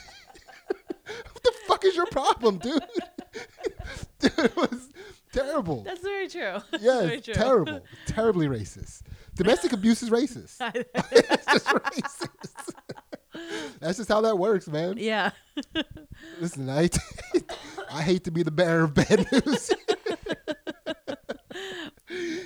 [1.31, 2.81] what the fuck is your problem, dude?
[4.19, 4.89] dude, it was
[5.31, 5.83] terrible.
[5.83, 6.57] That's very true.
[6.79, 7.33] Yeah, very true.
[7.33, 7.81] terrible.
[8.07, 9.01] Terribly racist.
[9.35, 10.57] Domestic abuse is racist.
[11.11, 12.29] it's just racist.
[13.79, 14.95] That's just how that works, man.
[14.97, 15.31] yeah.
[16.39, 16.89] Listen, I,
[17.91, 19.71] I hate to be the bearer of bad news.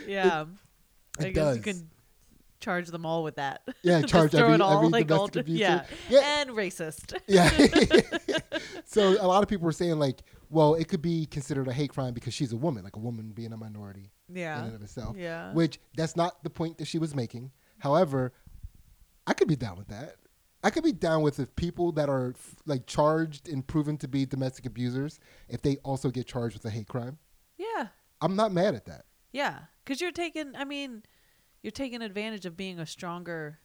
[0.08, 0.46] Yeah.
[1.20, 1.58] I it guess does.
[1.58, 1.90] you can
[2.60, 3.62] charge them all with that.
[3.84, 5.86] Yeah, charge every- it all every like all yeah.
[6.10, 6.42] Yeah.
[6.42, 7.18] and racist.
[7.28, 7.50] Yeah.
[8.86, 11.92] so a lot of people were saying like, well, it could be considered a hate
[11.92, 14.60] crime because she's a woman, like a woman being a minority Yeah.
[14.60, 15.16] in and of itself.
[15.18, 15.54] Yeah.
[15.54, 17.52] Which that's not the point that she was making.
[17.80, 18.34] However,
[19.26, 20.16] I could be down with that.
[20.64, 24.08] I could be down with if people that are f- like charged and proven to
[24.08, 27.18] be domestic abusers, if they also get charged with a hate crime.
[27.58, 27.88] Yeah.
[28.22, 29.06] I'm not mad at that.
[29.32, 29.60] Yeah.
[29.88, 31.02] Cuz you're taking I mean,
[31.64, 33.60] you're taking advantage of being a stronger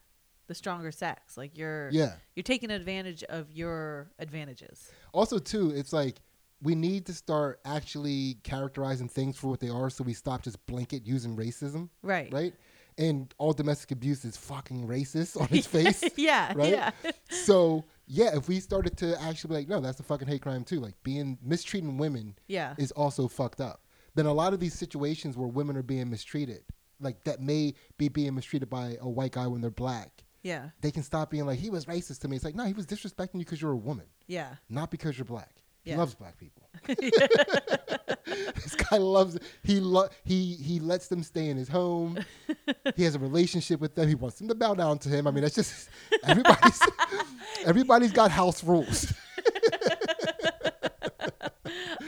[0.46, 1.37] the stronger sex.
[1.37, 2.14] Like you're Yeah.
[2.35, 4.90] you're taking advantage of your advantages.
[5.12, 6.20] Also, too, it's like
[6.62, 10.64] we need to start actually characterizing things for what they are, so we stop just
[10.66, 12.32] blanket using racism, Right.
[12.32, 12.54] right?
[12.98, 16.04] And all domestic abuse is fucking racist on its face.
[16.16, 16.52] yeah.
[16.56, 16.70] right?
[16.70, 16.90] Yeah.
[17.30, 20.62] so yeah, if we started to actually be like, no, that's a fucking hate crime
[20.64, 20.78] too.
[20.78, 22.74] Like being mistreating women Yeah.
[22.78, 23.85] is also fucked up.
[24.14, 26.62] Then a lot of these situations where women are being mistreated,
[27.01, 30.70] like that may be being mistreated by a white guy when they're black, Yeah.
[30.81, 32.37] they can stop being like, he was racist to me.
[32.37, 34.55] It's like, no, he was disrespecting you because you're a woman, Yeah.
[34.68, 35.62] not because you're black.
[35.83, 35.98] He Yeah.
[35.98, 36.68] loves black people.
[36.87, 42.18] this guy loves he lo- he he lets them stay in his home.
[42.96, 44.09] he has a relationship with them.
[44.09, 45.27] He wants them to bow down to him.
[45.27, 45.88] I mean, that's just
[46.25, 46.81] everybody's
[47.64, 49.12] everybody's got house rules.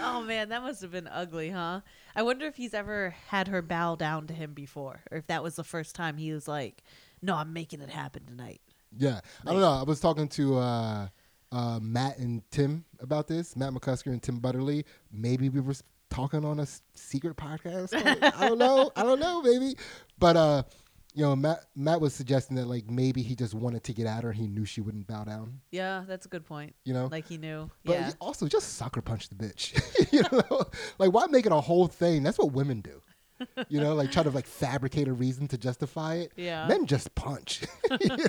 [0.01, 1.81] Oh man, that must have been ugly, huh?
[2.15, 5.43] I wonder if he's ever had her bow down to him before, or if that
[5.43, 6.83] was the first time he was like,
[7.23, 8.61] "No, I'm making it happen tonight."
[8.97, 9.73] Yeah, I don't know.
[9.73, 11.09] I was talking to uh,
[11.51, 13.57] uh, Matt and Tim about this.
[13.57, 14.85] Matt McCusker and Tim Butterly.
[15.11, 15.75] Maybe we were
[16.11, 17.95] talking on a secret podcast.
[18.37, 18.91] I don't know.
[18.95, 19.77] I don't know, maybe.
[20.19, 20.63] But uh,
[21.15, 24.25] you know, Matt Matt was suggesting that like maybe he just wanted to get at
[24.25, 24.33] her.
[24.33, 25.61] He knew she wouldn't bow down.
[25.71, 26.75] Yeah, that's a good point.
[26.85, 27.07] You know.
[27.11, 27.71] Like he knew.
[27.85, 28.07] but yeah.
[28.09, 29.81] he also just sucker punch the bitch.
[30.13, 30.65] you know,
[30.99, 32.23] like why make it a whole thing?
[32.25, 33.01] That's what women do.
[33.69, 36.33] You know, like try to like fabricate a reason to justify it.
[36.37, 36.67] Yeah.
[36.67, 37.63] Men just punch.
[38.01, 38.25] You know?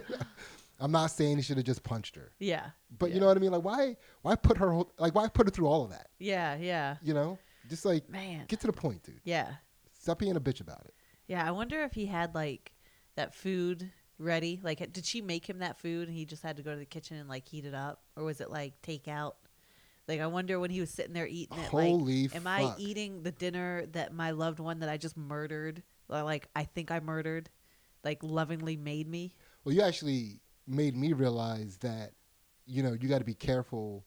[0.78, 2.34] I'm not saying he should have just punched her.
[2.38, 2.72] yeah.
[3.00, 3.52] But you know what I mean?
[3.52, 6.10] Like why why put her whole- like why put her through all of that?
[6.20, 6.56] Yeah.
[6.58, 6.98] Yeah.
[7.02, 7.40] You know?
[7.70, 8.46] Just like Man.
[8.48, 9.22] get to the point, dude.
[9.24, 9.54] Yeah.
[10.00, 10.94] Stop being a bitch about it.
[11.28, 11.48] Yeah.
[11.48, 12.74] I wonder if he had like
[13.16, 14.60] that food ready.
[14.64, 16.86] Like, did she make him that food and he just had to go to the
[16.86, 19.34] kitchen and like heat it up, or was it like takeout?
[20.08, 21.66] Like, I wonder when he was sitting there eating it.
[21.66, 25.82] Holy like, am I eating the dinner that my loved one that I just murdered,
[26.10, 27.50] or like I think I murdered,
[28.04, 29.36] like lovingly made me?
[29.64, 32.12] Well, you actually made me realize that
[32.68, 34.04] you know, you got to be careful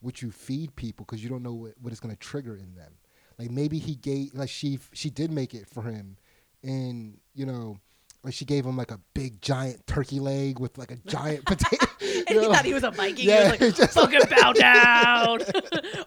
[0.00, 2.74] what you feed people cuz you don't know what, what it's going to trigger in
[2.74, 2.92] them.
[3.38, 6.16] Like maybe he gave like she she did make it for him
[6.62, 7.78] and you know
[8.24, 11.86] like she gave him like a big giant turkey leg with like a giant potato.
[12.00, 13.28] And you he thought he was a Viking.
[13.28, 15.40] Yeah, he was like, "Fucking bow down!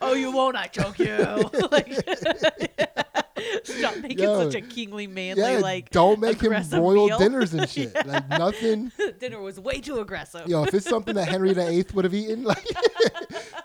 [0.01, 0.55] oh, you won't?
[0.55, 1.17] I choke you!"
[1.71, 1.87] like,
[3.79, 4.43] stop making Yo.
[4.49, 7.17] such a kingly, manly, yeah, like don't make him royal meal.
[7.19, 7.93] dinners and shit.
[8.05, 10.47] Like nothing dinner was way too aggressive.
[10.47, 12.65] Yo, if it's something that Henry VIII would have eaten, like,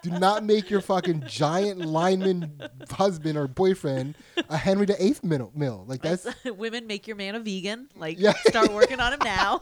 [0.02, 2.60] do not make your fucking giant lineman
[2.90, 4.14] husband or boyfriend
[4.48, 5.52] a Henry VIII meal.
[5.54, 5.84] meal.
[5.86, 7.88] Like that's Women make your man a vegan.
[7.96, 8.32] Like, Yeah.
[8.46, 9.60] start working on him now.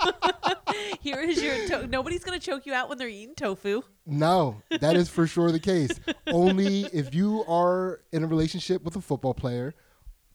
[1.01, 1.55] Here is your.
[1.69, 3.83] To- Nobody's gonna choke you out when they're eating tofu.
[4.07, 5.91] no, that is for sure the case.
[6.27, 9.75] Only if you are in a relationship with a football player,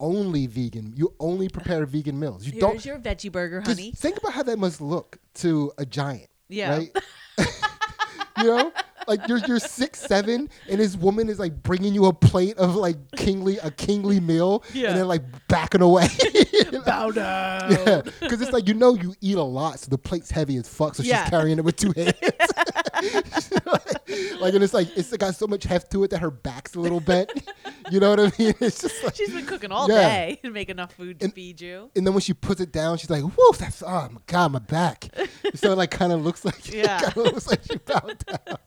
[0.05, 0.93] only vegan.
[0.95, 2.45] You only prepare vegan meals.
[2.45, 2.85] You Here's don't.
[2.85, 3.91] your veggie burger, honey.
[3.91, 6.27] Think about how that must look to a giant.
[6.47, 6.77] Yeah.
[6.77, 6.95] Right?
[8.37, 8.71] you know,
[9.07, 12.75] like you're you're six seven, and this woman is like bringing you a plate of
[12.75, 14.89] like kingly a kingly meal, Yeah.
[14.89, 16.07] and then like backing away.
[16.85, 17.71] Bow down.
[17.71, 20.67] Yeah, because it's like you know you eat a lot, so the plate's heavy as
[20.67, 20.95] fuck.
[20.95, 21.23] So Yeah.
[21.23, 22.13] she's carrying it with two hands.
[24.39, 26.79] like, and it's like it's got so much heft to it that her back's a
[26.79, 27.31] little bent.
[27.91, 28.53] You know what I mean?
[28.61, 29.97] It's just like, She's been cooking all Yeah.
[30.09, 31.91] day to make enough food to And- feed you.
[31.95, 34.59] and then when she puts it down, she's like, "Whoa, that's oh my god, my
[34.59, 35.09] back."
[35.55, 36.99] so it like kind of looks like Yeah.
[36.99, 38.57] kind of looks like she bowed down.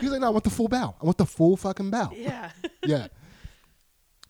[0.00, 0.94] He's like, "No, I want the full bow.
[1.00, 2.50] I want the full fucking bow." Yeah.
[2.84, 3.08] yeah.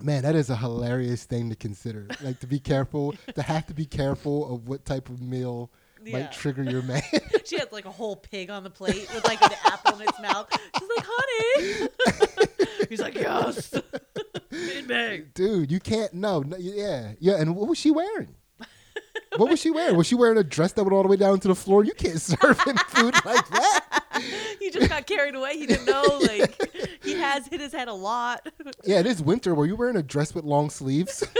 [0.02, 2.06] Man, that is a hilarious thing to consider.
[2.22, 5.70] Like to be careful, to have to be careful of what type of meal
[6.04, 6.18] Yeah.
[6.20, 7.02] might trigger your man.
[7.44, 10.20] She has like a whole pig on the plate with like an apple in its
[10.20, 10.46] mouth.
[10.78, 11.88] She's like, honey.
[12.88, 13.74] He's like, yes.
[15.34, 16.12] Dude, you can't.
[16.14, 17.40] No, no, yeah, yeah.
[17.40, 18.36] And what was she wearing?
[19.36, 19.96] What was she wearing?
[19.96, 21.84] Was she wearing a dress that went all the way down to the floor?
[21.84, 24.04] You can't serve him food like that.
[24.58, 25.56] He just got carried away.
[25.56, 26.02] He didn't know.
[26.22, 28.46] Like, he has hit his head a lot.
[28.84, 29.54] Yeah, it is winter.
[29.54, 31.24] Were you wearing a dress with long sleeves?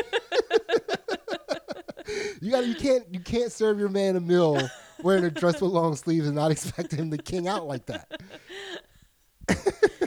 [2.41, 2.67] you got.
[2.67, 3.05] You can't.
[3.13, 4.61] You can't serve your man a meal
[5.03, 8.21] wearing a dress with long sleeves and not expect him to king out like that.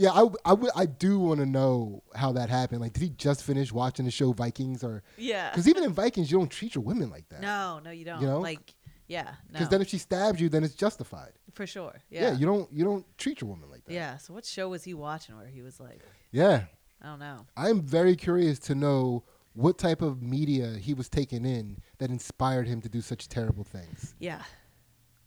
[0.00, 2.80] yeah, I, I, would- I do want to know how that happened.
[2.80, 5.50] Like, did he just finish watching the show Vikings, or Yeah.
[5.50, 7.40] because even in Vikings, you don't treat your women like that.
[7.42, 8.20] No, no, you don't.
[8.20, 8.40] You know?
[8.40, 8.74] Like,
[9.08, 9.34] yeah.
[9.48, 9.70] Because No.
[9.70, 11.32] then if she stabs you, then it's justified.
[11.52, 11.96] for sure.
[12.10, 12.22] Yeah.
[12.30, 12.32] Yeah.
[12.38, 13.92] you don't you don't treat your woman like that.
[13.92, 14.16] Yeah.
[14.18, 16.00] So what show was he watching where he was like,
[16.32, 16.64] Yeah.
[17.02, 17.44] I don't know.
[17.56, 22.68] I'm very curious to know what type of media he was taking in that inspired
[22.68, 24.14] him to do such terrible things.
[24.20, 24.42] Yeah.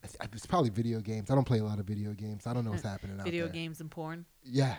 [0.04, 1.32] It's, it's probably video games.
[1.32, 2.46] I don't play a lot of video games.
[2.46, 2.90] I don't know what's hmm.
[2.90, 3.54] happening out Video there.
[3.54, 4.26] games and porn.
[4.44, 4.76] Yeah.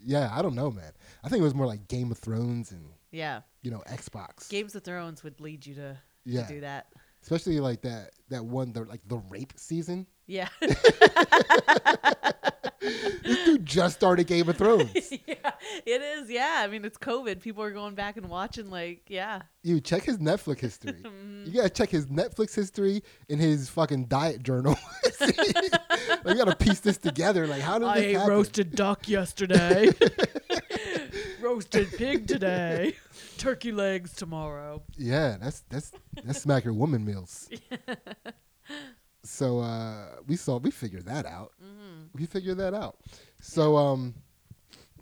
[0.00, 0.92] Yeah, I don't know, man.
[1.24, 3.40] I think it was more like Game of Thrones and, Yeah.
[3.62, 4.48] you know, Xbox.
[4.48, 6.46] Games of Thrones would lead you to, Yeah.
[6.46, 6.86] to do that.
[7.22, 10.06] Especially like that that one the like the rape season.
[10.28, 10.48] Yeah.
[12.80, 14.92] This dude just started Game of Thrones.
[15.26, 15.50] yeah.
[15.84, 16.30] It is.
[16.30, 16.60] Yeah.
[16.60, 17.40] I mean, it's COVID.
[17.42, 19.42] People are going back and watching, like, yeah.
[19.62, 20.94] You check his Netflix history.
[21.44, 24.76] You gotta check his Netflix history and his fucking diet journal.
[25.20, 25.38] like,
[26.26, 27.46] you gotta piece this together.
[27.46, 28.28] Like, how did this happen?
[28.28, 29.88] Roasted duck yesterday.
[31.40, 32.96] roasted pig today.
[33.38, 34.82] Turkey legs tomorrow.
[34.98, 37.48] Yeah, that's that's that's smack your woman meals.
[39.28, 41.52] So uh, we saw we figured that out.
[42.14, 42.96] We figured that out.
[43.40, 44.14] So um,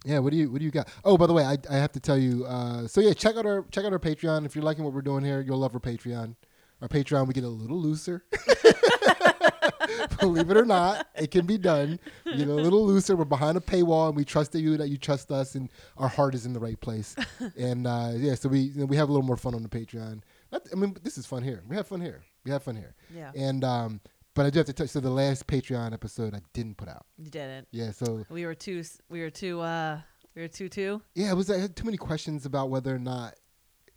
[0.05, 0.89] yeah, what do you what do you got?
[1.05, 2.45] Oh, by the way, I, I have to tell you.
[2.45, 4.45] Uh, so yeah, check out our check out our Patreon.
[4.45, 6.35] If you're liking what we're doing here, you'll love our Patreon.
[6.83, 8.25] Our Patreon, we get a little looser.
[10.21, 11.99] Believe it or not, it can be done.
[12.25, 13.17] We get a little looser.
[13.17, 16.09] We're behind a paywall, and we trust that you that you trust us, and our
[16.09, 17.17] heart is in the right place.
[17.57, 19.69] and uh, yeah, so we you know, we have a little more fun on the
[19.69, 20.21] Patreon.
[20.53, 21.63] I mean, this is fun here.
[21.69, 22.23] We have fun here.
[22.45, 22.95] We have fun here.
[23.15, 23.33] Yeah.
[23.35, 24.01] And um,
[24.37, 24.91] but I do have to touch.
[24.91, 27.07] So the last Patreon episode I didn't put out.
[27.19, 27.67] You didn't.
[27.73, 27.91] Yeah.
[27.91, 28.85] So We were too.
[29.09, 29.61] We were too.
[29.61, 30.01] Uh,
[30.37, 31.03] we were too too.
[31.15, 33.35] yeah, it was I had too many questions about whether or not.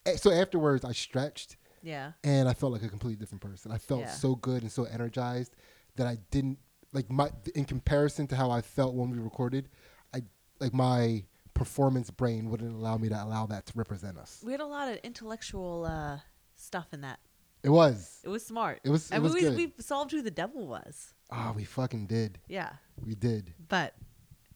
[0.08, 2.14] eh, So afterwards, I stretched Yeah.
[2.24, 3.72] and I felt like a completely different person.
[3.72, 4.12] I felt Yeah.
[4.12, 5.56] so good and so energized
[5.98, 6.58] that I didn't
[6.94, 9.70] like my in comparison to how I felt when we recorded.
[10.14, 10.24] I
[10.60, 14.42] like my performance brain wouldn't allow me to allow that to represent us.
[14.46, 16.20] We had a lot of intellectual uh,
[16.56, 17.20] stuff in that.
[17.64, 18.20] It was.
[18.24, 18.80] It was smart.
[18.84, 19.56] It was- it I was we, good.
[19.56, 21.14] we solved who the devil was.
[21.32, 22.40] Ah, we fucking did.
[22.48, 22.72] Yeah.
[23.06, 23.54] We did.
[23.68, 23.96] But,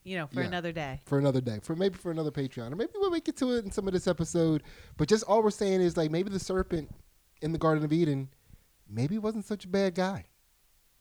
[0.04, 0.48] you know, for Yeah.
[0.48, 1.02] another day.
[1.06, 3.66] for another day, for maybe for another Patreon, or maybe we'll make it to it
[3.66, 4.64] in some of this episode.
[4.98, 6.90] But just all we're saying is like maybe the serpent
[7.42, 8.30] in the Garden of Eden,
[8.90, 10.26] maybe wasn't such a bad guy.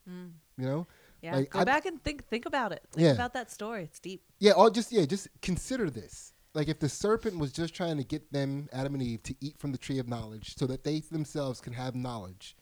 [0.08, 0.32] Mm.
[0.58, 0.86] You know?
[1.22, 1.36] Yeah.
[1.36, 2.26] Like, Go I- back and think.
[2.26, 2.82] Think about it.
[2.90, 3.12] Think Yeah.
[3.12, 3.84] about that story.
[3.84, 4.24] It's deep.
[4.40, 6.32] Yeah, or just yeah, just consider this.
[6.54, 9.58] Like if the serpent was just trying to get them, Adam and Eve, to eat
[9.58, 12.56] from the tree of knowledge, so that they themselves can have knowledge.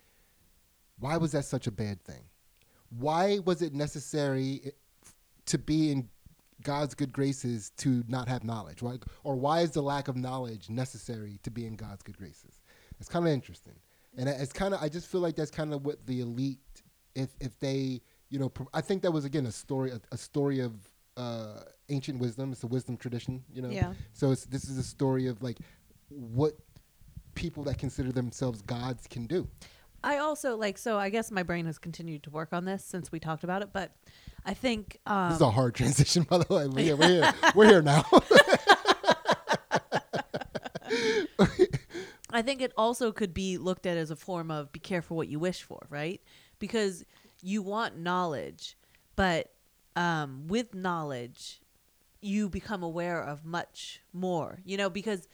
[0.99, 2.25] Why was that such a bad thing?
[2.91, 4.73] Why was it necessary
[5.47, 6.09] to be in
[6.63, 8.83] God's good graces to not have knowledge?
[8.83, 12.61] Why, or why is the lack of knowledge necessary to be in God's good graces?
[13.01, 13.77] It's kind of interesting,
[14.17, 16.83] and it's kind of I just feel like that's kind of what the elite,
[17.15, 20.61] if if they you know, I think that was again a story a, a story
[20.61, 20.73] of
[21.17, 22.53] uh, ancient wisdom.
[22.53, 23.71] It's a wisdom tradition, you know.
[23.71, 23.95] Yeah.
[24.13, 25.59] So it's this is a story of like
[26.09, 26.55] what
[27.35, 29.49] people that consider themselves gods can do.
[30.03, 33.13] I also like so I guess my brain has continued to work on this since
[33.13, 33.93] we talked about it, but
[34.45, 36.67] I think um This is a hard transition, by the way.
[36.67, 36.97] We're here.
[36.97, 38.05] We're here, we're here now.
[42.33, 45.29] I think it also could be looked at as a form of be careful what
[45.29, 46.21] you wish for, right?
[46.59, 47.05] Because
[47.43, 48.77] you want knowledge,
[49.17, 49.53] but
[49.97, 51.60] um, with knowledge,
[52.21, 55.29] you become aware of much more, you know, because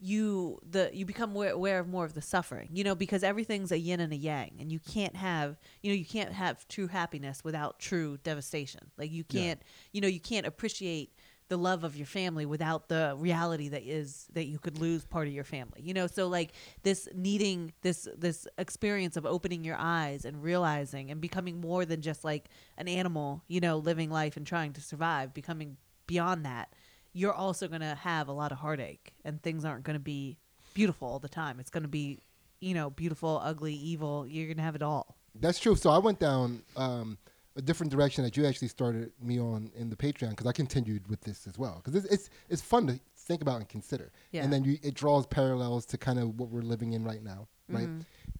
[0.00, 3.72] you the you become aware, aware of more of the suffering you know because everything's
[3.72, 6.86] a yin and a yang and you can't have you know you can't have true
[6.86, 8.92] happiness without true devastation.
[8.96, 9.60] Like you can't
[9.92, 11.12] you know you can't appreciate
[11.48, 15.26] the love of your family without the reality that is that you could lose part
[15.26, 16.06] of your family you know?
[16.06, 16.52] So like
[16.84, 22.02] this needing this this experience of opening your eyes and realizing and becoming more than
[22.02, 25.76] just like an animal you know living life and trying to survive becoming
[26.08, 26.72] beyond that
[27.12, 30.36] you're also going to have a lot of heartache and things aren't going to be
[30.74, 32.18] beautiful all the time it's going to be
[32.60, 35.76] you know beautiful ugly evil you're going to have it all That's true.
[35.76, 37.18] So I went down um,
[37.56, 41.06] a different direction that you actually started me on in the Patreon because I continued
[41.08, 44.10] with this as well because it's, it's it's fun to think about and consider.
[44.32, 44.42] Yeah.
[44.44, 47.48] And then you, it draws parallels to kind of what we're living in right now,
[47.68, 47.88] right?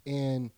[0.06, 0.50] And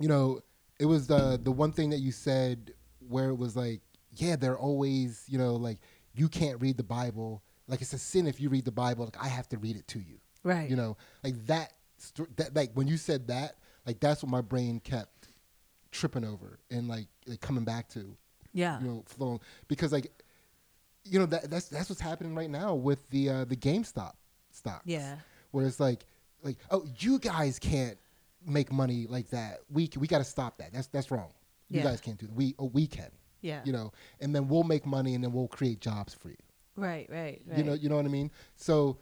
[0.00, 0.40] you know,
[0.78, 2.74] it was the the one thing that you said
[3.08, 3.80] where it was like,
[4.14, 5.78] yeah, they're always, you know, like
[6.14, 7.42] you can't read the Bible.
[7.68, 9.04] Like it's a sin if you read the Bible.
[9.04, 10.18] Like I have to read it to you.
[10.42, 11.72] right You know, like that,
[12.36, 13.56] that like when you said that,
[13.86, 15.28] like that's what my brain kept
[15.90, 18.16] tripping over and like, like coming back to,
[18.52, 20.10] yeah you know, flowing because like,
[21.04, 24.12] you know that that's that's what's happening right now with the uh, the GameStop
[24.50, 24.82] stocks.
[24.86, 25.16] yeah
[25.50, 26.06] where it's like
[26.42, 27.98] like oh you guys can't
[28.46, 29.58] make money like that.
[29.70, 30.72] We we got to stop that.
[30.72, 31.30] That's that's wrong.
[31.68, 31.84] You Yeah.
[31.84, 32.34] guys can't do that.
[32.34, 33.10] We oh we can.
[33.50, 36.42] Yeah You know, and then we'll make money and then we'll create jobs for you.
[36.76, 38.30] right right right You know, you know what I mean.
[38.56, 38.98] So,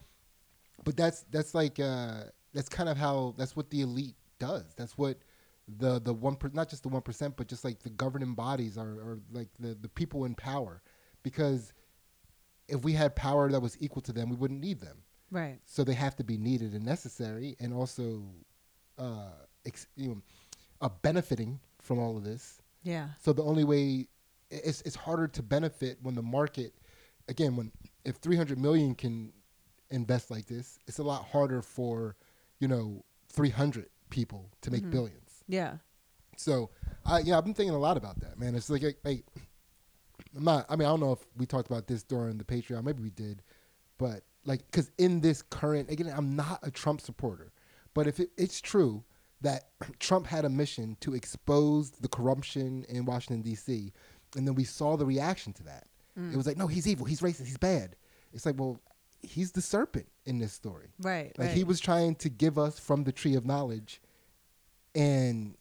[0.84, 2.24] but that's that's like uh,
[2.54, 4.66] that's kind of how that's what the elite does.
[4.76, 5.16] That's what
[5.80, 8.76] the the one per, not just the one percent, but just like the governing bodies
[8.76, 10.82] are, are like the the people in power,
[11.22, 11.72] because
[12.68, 14.98] if we had power that was equal to them, we wouldn't need them.
[15.30, 18.22] right So they have to be needed and necessary, and also,
[18.98, 19.32] uh,
[19.66, 20.22] ex, you know,
[20.80, 22.60] uh, benefiting from all of this.
[22.82, 24.08] yeah So the only way
[24.52, 26.74] it's it's harder to benefit when the market
[27.28, 27.72] again when
[28.04, 29.32] if 300 million can
[29.90, 32.16] invest like this, it's a lot harder for,
[32.58, 34.90] you know, 300 people to make mm-hmm.
[34.90, 35.44] billions.
[35.48, 35.76] yeah
[36.36, 36.70] So,
[37.04, 38.54] I yeah, I've been thinking a lot about that, man.
[38.54, 39.24] It's like like
[40.36, 42.84] I'm not I mean, I don't know if we talked about this during the Patreon,
[42.84, 43.42] maybe we did,
[43.98, 47.52] but like cuz in this current again, I'm not a Trump supporter,
[47.94, 49.04] but if it, it's true
[49.42, 53.92] that Trump had a mission to expose the corruption in Washington D.C.
[54.36, 55.86] and then we saw the reaction to that.
[56.16, 56.36] It mm.
[56.36, 57.96] was like, no, he's evil, he's racist, he's bad.
[58.32, 58.80] It's like, well,
[59.22, 60.88] he's the serpent in this story.
[61.00, 61.56] right Like right.
[61.56, 64.00] he was trying to give us from the tree of knowledge,
[64.94, 65.56] and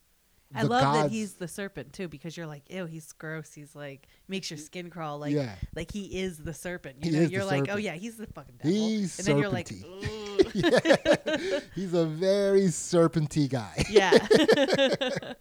[0.53, 3.53] I love that he's the serpent too, because you're like, ew, he's gross.
[3.53, 5.19] He's like makes your skin crawl.
[5.19, 5.55] Like, Yeah.
[5.75, 6.97] like he is the serpent.
[7.03, 8.71] You He know, you're like, oh yeah, he's the fucking devil.
[8.71, 10.27] He's and then you're like, serpenty.
[11.75, 13.85] He's a very serpenty guy.
[13.89, 14.11] yeah,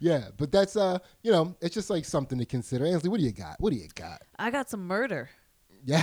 [0.00, 2.86] yeah, but that's uh, you know, it's just like something to consider.
[2.86, 3.56] Ansley, what do you got?
[3.60, 4.22] What do you got?
[4.38, 5.28] I got some murder.
[5.84, 6.02] Yeah.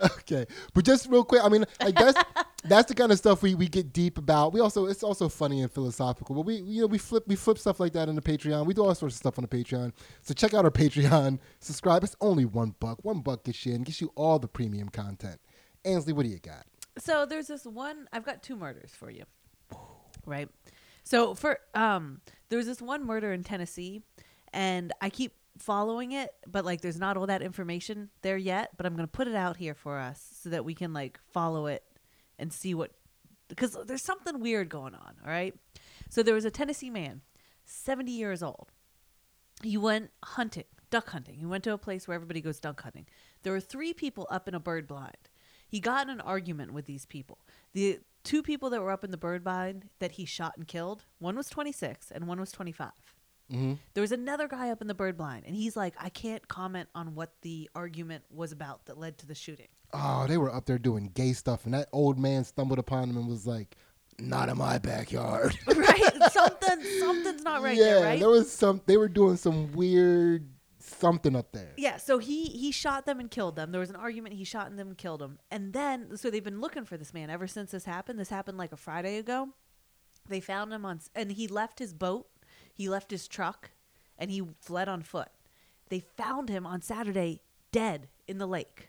[0.04, 2.22] okay, but just real quick, I mean, like that's
[2.64, 4.52] that's the kind of stuff we, we get deep about.
[4.52, 7.58] We also it's also funny and philosophical, but we you know we flip we flip
[7.58, 8.66] stuff like that on the Patreon.
[8.66, 9.92] We do all sorts of stuff on the Patreon.
[10.22, 11.38] So check out our Patreon.
[11.60, 12.04] Subscribe.
[12.04, 13.04] It's only one buck.
[13.04, 15.40] One buck gets you in, gets you all the premium content.
[15.84, 16.66] Ansley, what do you got?
[16.98, 18.08] So there's this one.
[18.12, 19.24] I've got two murders for you.
[20.26, 20.48] Right.
[21.04, 24.02] So for um, there was this one murder in Tennessee,
[24.52, 28.70] and I keep following it, but like there's not all that information there yet.
[28.76, 31.66] But I'm gonna put it out here for us so that we can like follow
[31.66, 31.84] it
[32.38, 32.92] and see what
[33.48, 35.16] because there's something weird going on.
[35.24, 35.54] All right.
[36.08, 37.20] So there was a Tennessee man,
[37.64, 38.72] 70 years old.
[39.62, 41.36] He went hunting, duck hunting.
[41.36, 43.06] He went to a place where everybody goes duck hunting.
[43.42, 45.28] There were three people up in a bird blind.
[45.68, 47.38] He got in an argument with these people.
[47.74, 51.04] The two people that were up in the bird blind that he shot and killed,
[51.18, 52.90] one was 26 and one was 25.
[53.50, 53.74] Mm-hmm.
[53.94, 56.88] There was another guy up in the bird blind, and he's like, I can't comment
[56.94, 59.68] on what the argument was about that led to the shooting.
[59.92, 63.16] Oh, they were up there doing gay stuff, and that old man stumbled upon them
[63.16, 63.76] and was like,
[64.20, 66.12] "Not in my backyard." right?
[66.32, 68.20] Something, something's not right yeah, there, right?
[68.20, 68.80] there was some.
[68.86, 70.48] They were doing some weird
[70.78, 71.72] something up there.
[71.76, 73.72] Yeah, so he he shot them and killed them.
[73.72, 74.34] There was an argument.
[74.36, 77.30] He shot them and killed them, and then so they've been looking for this man
[77.30, 78.18] ever since this happened.
[78.18, 79.48] This happened like a Friday ago.
[80.28, 82.28] They found him on, s- and he left his boat,
[82.80, 83.72] he left his truck,
[84.16, 85.28] and he fled on foot.
[85.90, 88.88] They found him on Saturday dead in the lake.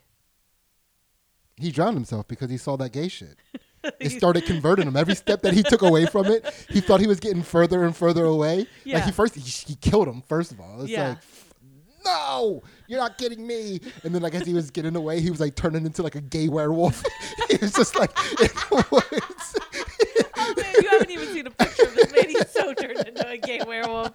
[1.58, 3.36] He drowned himself because he saw that gay shit.
[3.98, 4.96] It started converting him.
[4.96, 7.94] Every step that he took away from it, he thought he was getting further and
[7.96, 8.68] further away.
[8.84, 8.94] Yeah.
[8.98, 10.22] Like he first, he, he killed him.
[10.22, 11.08] First of all, it's Yeah.
[11.08, 11.18] like,
[12.04, 13.80] no, you're not kidding me.
[14.04, 16.20] And then, like as he was getting away, he was like turning into like a
[16.20, 17.02] gay werewolf.
[17.50, 19.56] he was just like in the woods.
[20.36, 22.28] Oh man, you haven't even seen a picture of this man.
[22.28, 22.72] He's so
[23.60, 24.12] werewolf.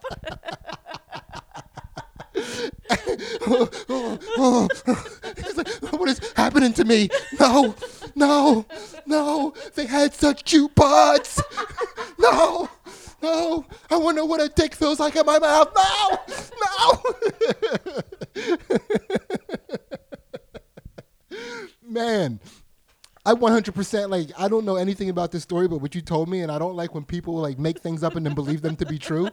[5.92, 6.74] What is happening?
[6.74, 7.10] to me?
[7.40, 7.76] No,
[8.16, 8.66] no,
[9.06, 9.54] no.
[9.76, 11.42] They had such cute butts.
[12.20, 12.70] No,
[13.22, 13.66] no.
[13.90, 15.72] I wonder what a dick feels like in my mouth.
[15.76, 16.20] No.
[23.28, 26.40] I 100% like I don't know anything about this story, but what you told me,
[26.42, 28.86] and I don't like when people like make things up and then believe them to
[28.86, 29.28] be true.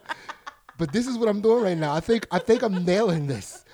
[0.78, 1.94] But this is what I'm doing right now.
[1.94, 3.64] I think I think I'm nailing this.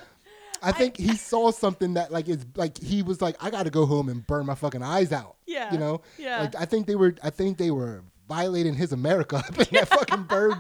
[0.63, 3.71] I think he saw something that like is like he was like I got to
[3.71, 5.37] go home and burn my fucking eyes out.
[5.47, 6.03] Yeah, you know.
[6.19, 6.43] yeah.
[6.43, 7.15] Like I think they were.
[7.23, 10.57] I think they were violating his America up in that fucking bird.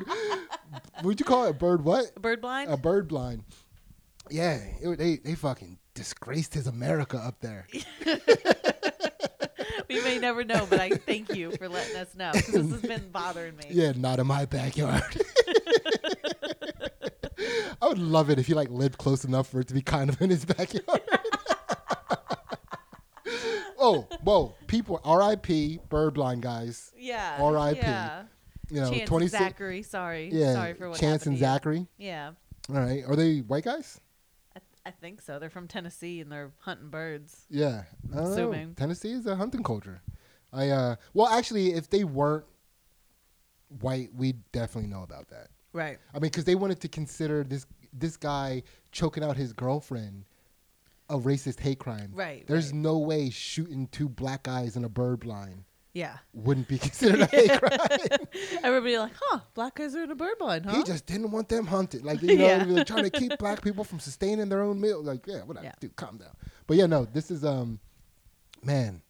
[1.02, 1.50] What'd you call it?
[1.50, 2.14] A bird what?
[2.14, 2.70] Bird blind.
[2.70, 3.44] A bird blind.
[4.30, 7.66] Yeah, it, they they fucking disgraced his America up there.
[9.88, 12.82] we may never know, but I thank you for letting us know 'cause this has
[12.82, 13.64] been bothering me.
[13.70, 15.02] Yeah, not in my backyard.
[17.82, 20.10] I would love it if he like lived close enough for it to be kind
[20.10, 21.00] of in his backyard.
[23.78, 24.54] oh, whoa!
[24.66, 25.80] People, R.I.P.
[25.88, 26.92] Bird blind guys.
[26.96, 27.38] Yeah.
[27.40, 27.78] R.I.P..
[27.80, 28.24] Yeah.
[28.70, 29.32] You know, Chance twenty and.
[29.32, 29.82] Zachary.
[29.82, 30.30] Sorry.
[30.32, 31.38] Yeah, Sorry for what Chance and.
[31.38, 31.86] Zachary.
[31.98, 32.32] Yeah.
[32.68, 34.00] All right, are they white guys?
[34.90, 35.38] I, think so.
[35.38, 37.46] They're from Tennessee and they're hunting birds.
[37.50, 37.82] Yeah,
[38.12, 38.32] I don't know.
[38.32, 38.74] Assuming.
[38.74, 40.02] Tennessee is a hunting culture.
[40.52, 42.44] I uh, well, actually, if they weren't
[43.80, 45.48] white, we'd definitely know about that.
[45.72, 45.98] Right.
[46.12, 48.62] I mean, because they wanted to consider this this guy
[48.92, 50.24] choking out his girlfriend
[51.08, 52.10] a racist hate crime.
[52.14, 52.76] Right, There's right.
[52.76, 56.18] no way shooting two black guys in a bird blind Yeah.
[56.32, 58.18] wouldn't be considered a hate crime.
[58.62, 59.40] Everybody like, huh?
[59.54, 60.76] Black guys are in a bird blind, huh?
[60.76, 62.04] He just didn't want them hunted.
[62.04, 62.84] Like you know, Yeah.
[62.84, 65.02] trying to keep black people from sustaining their own meal.
[65.02, 65.66] Like yeah, whatever.
[65.66, 65.72] Yeah.
[65.80, 66.30] Dude, calm down.
[66.66, 67.80] But yeah, no, this is um,
[68.62, 69.02] man.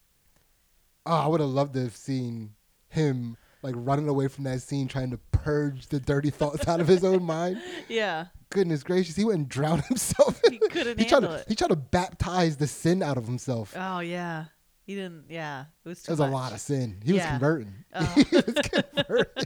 [1.06, 2.54] Oh, I would have loved to have seen
[2.88, 6.88] him like running away from that scene, trying to purge the dirty thoughts out of
[6.88, 7.60] his own mind.
[7.88, 8.26] yeah.
[8.50, 10.40] Goodness gracious, he went and drowned himself.
[10.50, 11.48] He couldn't he tried handle to it.
[11.48, 13.74] he tried to baptize the sin out of himself.
[13.76, 14.46] Oh yeah.
[14.90, 15.26] He didn't.
[15.28, 15.66] Yeah.
[15.84, 17.00] It was too That was a lot of sin.
[17.04, 17.72] He was converting.
[17.94, 18.04] Oh.
[18.16, 19.44] he was converting.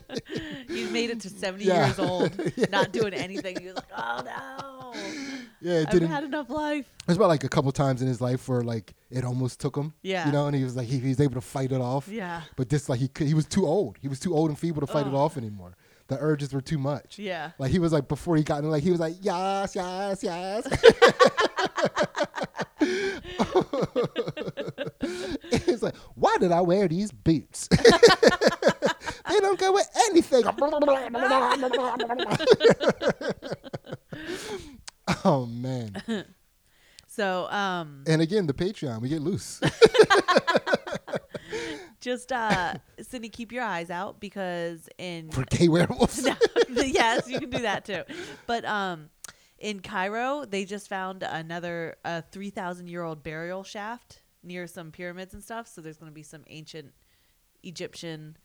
[0.68, 1.84] he made it to 70 Yeah.
[1.86, 2.64] years old, Yeah.
[2.70, 3.58] not doing anything.
[3.60, 4.92] He was like, oh no.
[5.60, 6.08] yeah, it I've didn't.
[6.08, 6.86] had enough life.
[7.06, 9.92] There's about like a couple times in his life where like it almost took him.
[10.00, 10.24] Yeah.
[10.24, 12.08] You know, and he was like he, he was able to fight it off.
[12.08, 12.40] Yeah.
[12.56, 13.98] But this like he could, he was too old.
[14.00, 15.74] He was too old and feeble to fight it off anymore.
[16.08, 17.18] The urges were too much.
[17.18, 17.50] Yeah.
[17.58, 20.66] Like he was like before he got in like he was like yes yes yes.
[25.66, 27.68] It's like why did I wear these boots?
[29.28, 30.44] they don't go with anything.
[35.24, 35.96] oh man!
[37.06, 39.60] So, um, And again, the Patreon we get loose.
[42.00, 46.24] just uh, Sydney, keep your eyes out because in for gay werewolves.
[46.24, 46.34] No,
[46.82, 48.02] yes, you can do that too.
[48.46, 49.10] But um,
[49.64, 54.90] in Cairo, they just found another uh, three thousand year old burial shaft near some
[54.92, 55.66] pyramids and stuff.
[55.66, 56.92] So there's going to be some ancient
[57.62, 58.36] Egyptian,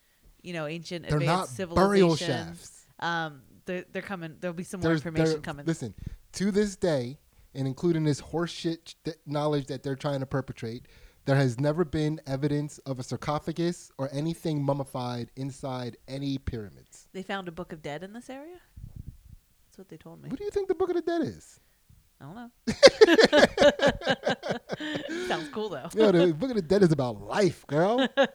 [0.41, 1.87] you know, ancient They're not advanced civilization.
[1.89, 2.85] burial shafts.
[2.99, 4.35] Um, they're, they're coming.
[4.39, 5.65] There'll be some more There's- information coming.
[5.65, 5.93] Listen,
[6.33, 7.19] to this day,
[7.53, 10.85] and including this horseshit th- knowledge that they're trying to perpetrate,
[11.25, 17.07] there has never been evidence of a sarcophagus or anything mummified inside any pyramids.
[17.13, 18.57] They found a Book of Dead in this area.
[19.79, 20.27] What they told me.
[20.29, 21.59] What do you think the Book of the Dead is?
[22.19, 22.51] I don't know.
[25.27, 25.87] Sounds cool though.
[25.95, 28.05] Know, the Book of the Dead is about life, girl.
[28.17, 28.27] All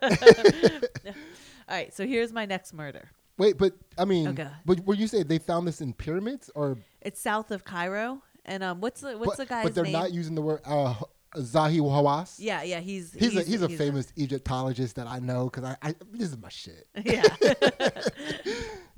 [1.69, 3.11] right, so here's my next murder.
[3.37, 4.49] Wait, but I mean, Okay.
[4.65, 8.63] but what you say they found this in pyramids or It's south of Cairo, and
[8.63, 9.93] um, what's the what's but, the guy's but they're name?
[9.93, 10.95] not using the word uh,
[11.37, 12.37] Zahi Hawass.
[12.39, 15.95] yeah, yeah, he's He's, a he's a famous Egyptologist that I know because I, I
[16.11, 16.87] this is my shit.
[17.05, 17.25] yeah,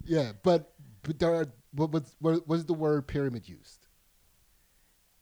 [0.05, 0.73] Yeah, but
[1.03, 3.87] but there are what was what was the word pyramid used?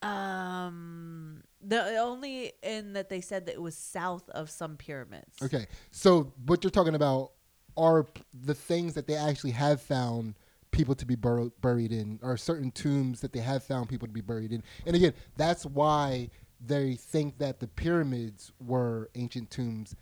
[0.05, 5.41] um, the only in that they said that it was south of some pyramids.
[5.43, 7.33] Okay, so what you're talking about
[7.77, 8.07] are
[8.45, 10.35] the things that they actually have found
[10.71, 14.13] people to be bur- buried in, or certain tombs that they have found people to
[14.13, 14.63] be buried in.
[14.87, 16.29] And again, that's why
[16.65, 19.97] they think that the pyramids were ancient tombs,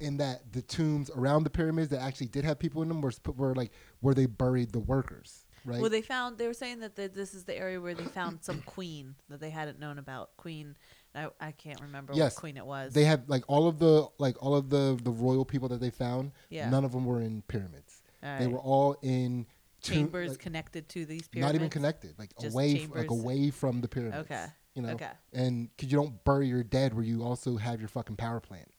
[0.00, 3.12] in that the tombs around the pyramids that actually did have people in them were
[3.36, 5.80] were like where they buried the workers, right?
[5.80, 8.42] Well, they found they were saying that the, this is the area where they found
[8.42, 10.36] some queen that they hadn't known about.
[10.36, 10.76] Queen,
[11.14, 12.92] I, I can't remember Yes, what queen it was.
[12.94, 15.90] they had like all of the like all of the the royal people that they
[15.90, 16.32] found.
[16.50, 16.68] Yeah.
[16.70, 18.02] None of them were in pyramids.
[18.22, 18.52] All They right.
[18.52, 19.46] were all in
[19.82, 21.52] chambers like, connected to these pyramids.
[21.52, 24.18] not even connected, like Just away, f- like away from the pyramids.
[24.30, 24.46] Okay.
[24.74, 25.10] You know, Okay.
[25.34, 28.70] and because you don't bury your dead where you also have your fucking power plant,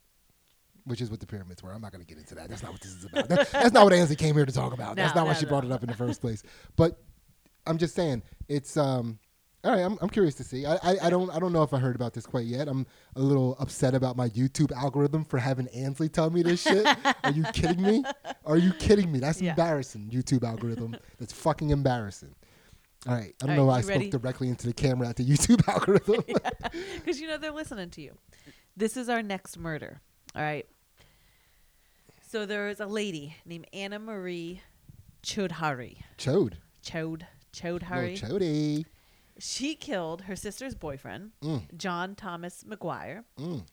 [0.85, 1.71] which is what the pyramids were.
[1.71, 2.49] I'm not going to get into that.
[2.49, 3.29] That's not what this is about.
[3.29, 4.95] That- that's not what Ansley came here to talk about.
[4.95, 6.43] That's No, not why no, she brought it up in the first place.
[6.75, 6.99] But
[7.65, 9.19] I'm just saying, it's um,
[9.63, 10.65] All right, I'm, I'm curious to see.
[10.65, 12.67] I, I, I don't I don't know if I heard about this quite yet.
[12.67, 16.85] I'm a little upset about my YouTube algorithm for having Ansley tell me this shit.
[17.23, 18.03] Are you kidding me?
[18.45, 19.19] Are you kidding me?
[19.19, 19.51] That's Yeah.
[19.51, 20.09] embarrassing.
[20.11, 20.97] YouTube algorithm.
[21.17, 22.35] That's fucking embarrassing.
[23.07, 24.09] All right, I don't All know right, why I spoke ready?
[24.09, 26.23] directly into the camera at the YouTube algorithm.
[26.95, 28.17] Because you know they're listening to you.
[28.75, 30.01] This is our next murder.
[30.35, 30.65] All right.
[32.27, 34.61] So there is a lady named Anna Marie
[35.23, 35.97] Chodhari.
[36.17, 36.53] Chode.
[36.83, 37.23] Chode.
[37.63, 38.19] Little Chodhari.
[38.19, 38.85] Chody.
[39.37, 43.63] she killed her sister's boyfriend, Mm, John Thomas McGuire, mm.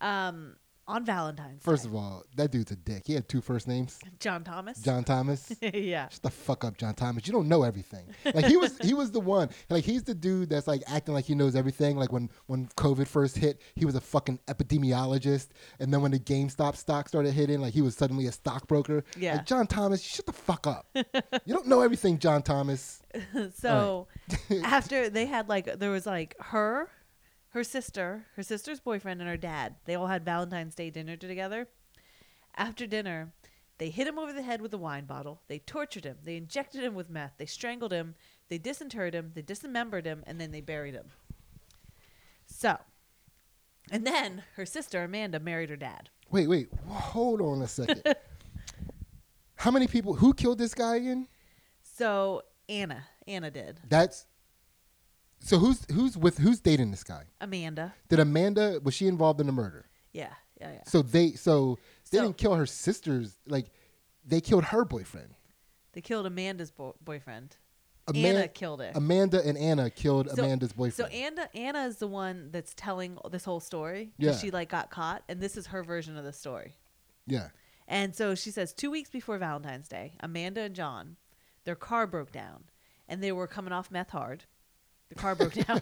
[0.00, 0.56] um,
[0.92, 1.88] on Valentine's First Day.
[1.88, 3.04] of all, that dude's a dick.
[3.06, 3.98] He had two first names.
[4.20, 4.78] John Thomas.
[4.80, 5.50] John Thomas.
[5.62, 6.08] yeah.
[6.08, 7.26] Shut the fuck up, John Thomas.
[7.26, 8.04] You don't know everything.
[8.26, 9.48] Like he was, he was the one.
[9.70, 11.96] Like he's the dude that's like acting like he knows everything.
[11.96, 15.48] Like when when COVID first hit, he was a fucking epidemiologist,
[15.80, 19.02] and then when the GameStop stock started hitting, like he was suddenly a stockbroker.
[19.16, 19.36] Yeah.
[19.36, 20.86] Like John Thomas, shut the fuck up.
[20.94, 23.02] you don't know everything, John Thomas.
[23.54, 24.08] so
[24.64, 26.88] after they had like there was like her
[27.52, 31.68] her sister her sister's boyfriend and her dad they all had valentine's day dinner together.
[32.56, 33.32] After dinner
[33.78, 35.40] they hit him over the head with a wine bottle.
[35.48, 36.18] They tortured him.
[36.22, 37.32] They injected him with meth.
[37.38, 38.14] They strangled him.
[38.48, 39.32] They disinterred him.
[39.34, 41.06] They dismembered him and then they buried him.
[42.46, 42.78] So
[43.90, 46.10] and then her sister amanda married her dad.
[46.30, 48.02] Wait, wait, hold on a second.
[49.56, 50.14] How many people?
[50.14, 51.28] Who killed this guy again?
[51.82, 53.04] so anna.
[53.26, 53.80] Anna did.
[53.88, 54.26] That's.
[55.44, 57.24] So who's who's with who's dating this guy?
[57.40, 59.86] amanda Did Amanda was she involved in the murder?
[60.12, 60.30] yeah
[60.60, 61.78] yeah yeah So they so
[62.10, 63.66] they So- didn't kill her sisters like
[64.24, 65.34] they killed her boyfriend.
[65.92, 67.56] they killed amanda's bo- boyfriend
[68.14, 71.12] anna killed her Amanda and Anna killed So- Amanda's So boyfriend.
[71.12, 74.06] Anna Anna is the one that's telling this whole story.
[74.06, 74.36] 'cause Yeah.
[74.36, 76.76] She like got caught, and this is her version of the story.
[77.26, 77.50] yeah.
[77.88, 81.16] And so she says two weeks before Valentine's Day, Amanda and John,
[81.64, 82.64] their car broke down,
[83.08, 84.44] and they were coming off meth hard.
[85.14, 85.80] The car broke down.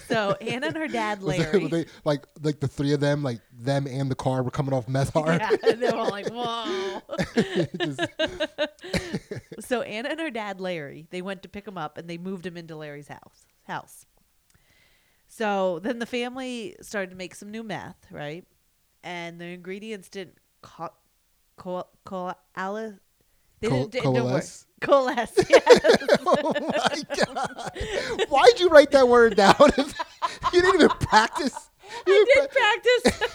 [0.08, 1.66] so Anna and her dad Larry.
[1.68, 4.88] they like like the three of them like them and the car were coming off
[4.88, 5.40] meth hard.
[5.40, 7.00] yeah, and they were all like, "Whoa!"
[9.60, 12.44] So Anna and her dad Larry, they went to pick him up and they moved
[12.44, 13.46] him into Larry's house.
[13.64, 14.06] House.
[15.28, 18.44] So then the family started to make some new meth, right?
[19.04, 20.92] And the ingredients didn't co-
[21.56, 22.34] co- co-
[23.62, 24.66] they Co- didn't, didn't coalesce?
[24.82, 25.32] Coalesce.
[25.48, 25.62] Yes.
[26.26, 27.72] oh my god!
[28.28, 29.54] Why'd you write that word down?
[30.52, 31.70] you didn't even practice.
[32.04, 33.30] You I didn't practice.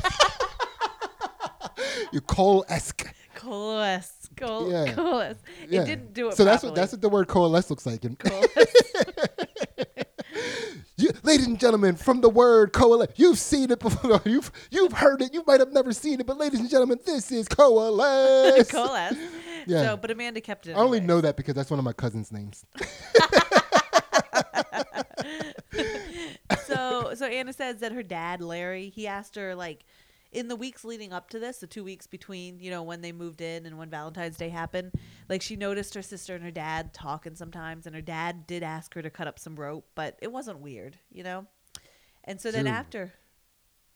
[2.11, 2.93] you coalesce.
[3.35, 4.29] coalesce.
[4.35, 4.93] Co- Yeah.
[4.93, 5.37] Coalesce.
[5.69, 5.81] Yeah.
[5.81, 6.35] It didn't do it.
[6.35, 8.01] So that's what that's what the word coalesce looks like.
[8.19, 8.73] Coalesce.
[10.97, 14.21] you, ladies and gentlemen, from the word coalesce, you've seen it before.
[14.25, 15.33] You've you've heard it.
[15.33, 18.69] You might have never seen it, but ladies and gentlemen, this is coalesce.
[18.69, 19.15] coalesce.
[19.67, 19.83] Yeah.
[19.83, 20.73] So, but Amanda kept it.
[20.73, 22.65] I only know that because that's one of my cousin's names.
[26.65, 29.85] so so Anna says that her dad Larry he asked her like
[30.31, 33.11] in the weeks leading up to this the two weeks between you know when they
[33.11, 34.91] moved in and when Valentine's Day happened
[35.29, 38.93] like she noticed her sister and her dad talking sometimes and her dad did ask
[38.93, 41.45] her to cut up some rope but it wasn't weird you know
[42.23, 42.73] and so then Dude.
[42.73, 43.13] after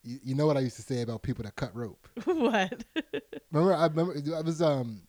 [0.03, 2.07] You, you know what I used to say about people that cut rope.
[2.23, 2.83] what
[3.51, 5.01] Remember, I remember I was um,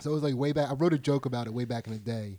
[0.00, 0.70] so it was like way back.
[0.70, 2.38] I wrote a joke about it way back in the day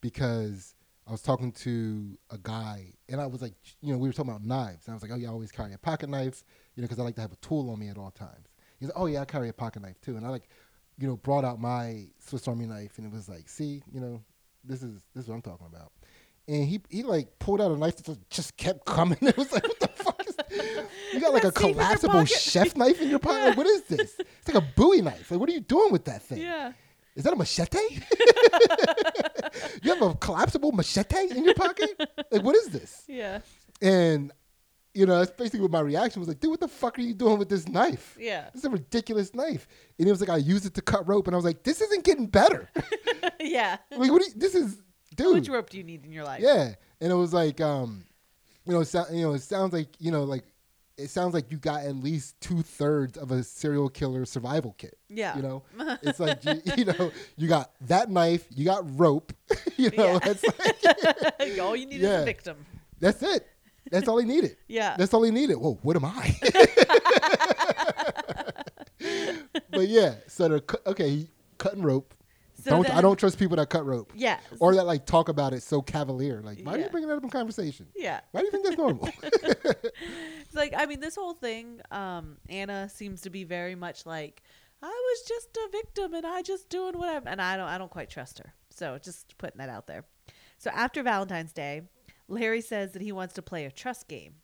[0.00, 0.74] because
[1.06, 4.30] I was talking to a guy and I was like, you know, we were talking
[4.30, 4.86] about knives.
[4.86, 6.44] And I was like, oh, you always carry a pocket knife,
[6.74, 8.48] you know, because I like to have a tool on me at all times.
[8.78, 10.16] He's like, oh yeah, I carry a pocket knife too.
[10.16, 10.48] And I like,
[10.98, 14.22] you know, brought out my Swiss Army knife and it was like, see, you know,
[14.64, 15.92] this is this is what I'm talking about.
[16.46, 19.18] And he he like pulled out a knife that just- kept coming.
[19.22, 20.36] It was like, what the fuck is
[21.14, 23.48] you got like a That safe in your collapsible chef knife in your pocket?
[23.48, 24.18] Like, what is this?
[24.18, 25.30] It's like a Bowie knife.
[25.30, 26.42] Like, what are you doing with that thing?
[26.42, 26.72] yeah
[27.18, 27.78] Is that a machete?
[29.82, 31.90] you have a collapsible machete in your pocket?
[32.30, 33.02] Like, what is this?
[33.08, 33.40] yeah
[33.82, 34.30] And,
[34.94, 37.14] you know, that's basically what my reaction was like, dude, what the fuck are you
[37.14, 38.16] doing with this knife?
[38.20, 39.66] yeah This is a ridiculous knife.
[39.98, 41.26] And he was like, I used it to cut rope.
[41.26, 42.70] And I was like, this isn't getting better.
[43.40, 44.80] yeah like, what do you, this is,
[45.16, 45.34] dude.
[45.34, 48.04] which rope do you need in your life Yeah, and it was like, um,
[48.64, 50.44] you know, it sou- you know, it sounds like, you know, like
[50.98, 54.98] it sounds like you got at least two thirds of a serial killer survival kit.
[55.08, 55.62] yeah You know,
[56.02, 59.32] it's like you, you know, you got that knife, you got rope.
[59.78, 60.18] You know, Yeah.
[60.18, 62.56] that's like, all you need is a victim
[63.00, 63.46] that's it.
[63.92, 64.56] That's all he needed.
[64.66, 65.54] yeah That's all he needed.
[65.56, 66.34] Whoa, what am I?
[69.70, 71.28] but yeah, so they're cu- okay.
[71.58, 72.12] Cutting rope.
[72.68, 75.52] So don't I don't trust people that cut rope yeah or that like talk about
[75.52, 76.40] it so cavalier.
[76.42, 77.86] Like, why are you bringing that up in conversation?
[77.96, 79.08] yeah Why do you think that's normal?
[80.40, 84.42] It's like I mean, this whole thing, um, Anna seems to be very much like
[84.82, 87.78] I was just a victim and I just doing what I'm, and I don't, I
[87.78, 88.54] don't quite trust her.
[88.70, 90.04] So just putting that out there.
[90.58, 91.82] So after Valentine's Day,
[92.28, 94.34] Larry says that he wants to play a trust game.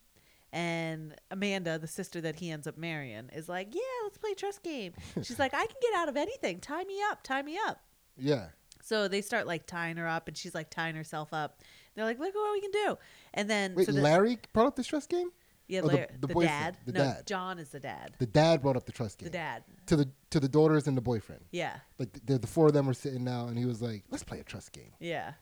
[0.51, 4.35] And Amanda, the sister that he ends up marrying, is like, Yeah, let's play a
[4.35, 4.93] trust game.
[5.23, 6.59] She's like, I can get out of anything.
[6.59, 7.81] Tie me up, tie me up.
[8.17, 8.47] Yeah.
[8.81, 11.61] So they start like tying her up, and she's like tying herself up.
[11.95, 12.97] They're like, "Look what we can do!"
[13.33, 15.29] And then, Wait, so the, Larry brought up the trust game.
[15.67, 17.25] yeah, oh, the- Larry, the the, dad, the no, dad.
[17.25, 20.09] John is the dad, The dad brought up the trust game the dad, to the
[20.29, 21.41] to the daughters and the boyfriend.
[21.51, 24.23] yeah, Like the, the four of them were sitting now, and he was like, "Let's
[24.23, 25.33] play a trust game." yeah,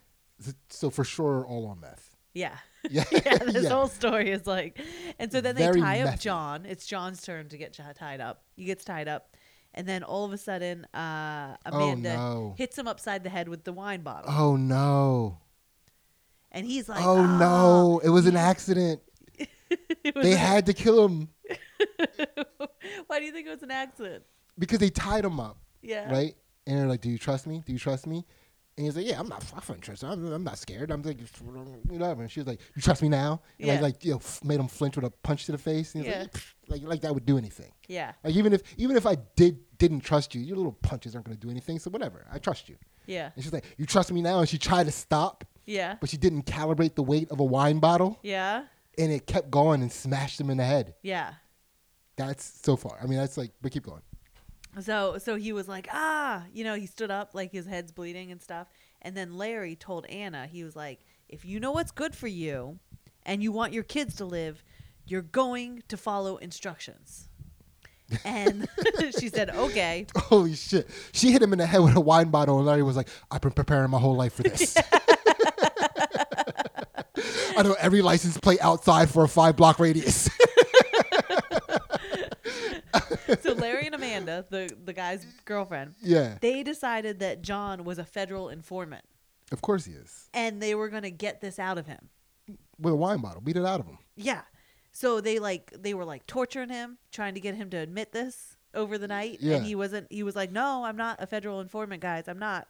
[0.70, 2.16] So- for sure, all on meth.
[2.34, 2.58] yeah.
[2.90, 3.70] Yeah, yeah, this yeah.
[3.70, 4.78] whole story is like,
[5.18, 6.20] and so then they Very tie up.
[6.20, 6.66] John.
[6.66, 8.44] It's John's turn to get tied up.
[8.58, 9.38] He gets tied up,
[9.74, 12.54] and then all of a sudden, uh, Amanda no.
[12.58, 15.40] hits him upside the head with the wine bottle, Oh no!
[16.52, 18.00] and he's like, oh "Ah." no!
[18.04, 19.02] It was an accident.
[20.16, 21.30] Was They a- had to kill him
[23.08, 24.24] Why do you think it was an accident?
[24.60, 26.36] because they tied him up, Yeah, right?
[26.68, 27.64] And they're like, "Do you trust me?
[27.66, 28.26] Do you trust me?"
[28.76, 30.04] And he's like, "Yeah, I'm not fucking trust.
[30.04, 30.90] I'm, I'm not scared.
[30.90, 31.20] I'm like,
[31.88, 33.74] whatever." And she was like, "You trust me now?" And Yeah.
[33.74, 35.94] like, like, you know, f- made him flinch with a punch to the face.
[35.94, 36.22] And he's Yeah.
[36.22, 36.34] like,
[36.68, 37.72] like, like that would do anything.
[37.88, 41.26] Yeah, Like even if even if I did didn't trust you, your little punches aren't
[41.28, 41.78] going to do anything.
[41.78, 42.78] So whatever, I trust you.
[43.06, 46.10] yeah, And she's like, "You trust me now?" And she tried to stop, yeah, but
[46.10, 48.64] she didn't calibrate the weight of a wine bottle, yeah,
[48.98, 50.96] and it kept going and smashed him in the head.
[51.04, 51.34] yeah.
[52.16, 52.98] That's so far.
[53.02, 54.04] I mean, that's like, but keep going.
[54.82, 58.32] So so he was like, ah, you know, he stood up like his head's bleeding
[58.32, 58.68] and stuff.
[59.02, 62.80] And then Larry told Anna, he was like, if you know what's good for you
[63.24, 64.64] and you want your kids to live,
[65.06, 67.30] you're going to follow instructions.
[68.26, 68.68] And
[69.20, 70.06] she said, okay.
[70.16, 70.88] Holy shit!
[71.12, 73.42] She hit him in the head with a wine bottle, and Larry was like, "I've
[73.42, 74.78] been preparing my whole life for this."
[77.56, 80.30] I know every license plate outside for a five block radius.
[83.42, 88.06] So Larry and Amanda, the, the guy's girlfriend, yeah, they decided that John was a
[88.06, 89.04] federal informant
[89.52, 90.30] of course he is.
[90.34, 92.10] and they were going to get this out of him.
[92.80, 94.00] With a wine bottle, beat it out of him.
[94.16, 94.42] Yeah.
[94.92, 98.58] So they like they were like torturing him, trying to get him to admit this
[98.74, 99.38] over the night.
[99.42, 99.58] Yeah.
[99.58, 102.28] And he wasn't he was like, No, I'm not a federal informant, guys.
[102.28, 102.68] I'm not.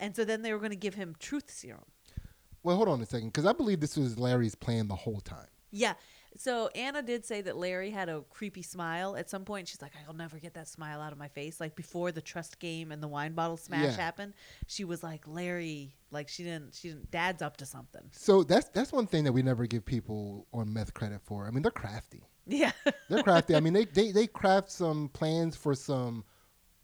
[0.00, 1.84] And so then they were gonna give him truth serum.
[2.62, 5.48] Well, hold on a second, because I believe this was Larry's plan the whole time.
[5.70, 5.94] Yeah.
[6.36, 9.66] So Anna did say that Larry had a creepy smile at some point.
[9.68, 11.58] She's like, I'll never get that smile out of my face.
[11.60, 13.90] Like before the trust game and the wine bottle smash Yeah.
[13.96, 14.34] happened,
[14.66, 18.02] she was like, Larry, like she didn't she didn't dad's up to something.
[18.12, 21.46] So that's that's one thing that we never give people on meth credit for.
[21.46, 22.22] I mean, they're crafty.
[22.46, 22.72] Yeah.
[23.10, 23.54] They're crafty.
[23.56, 26.24] I mean, they, they they craft some plans for some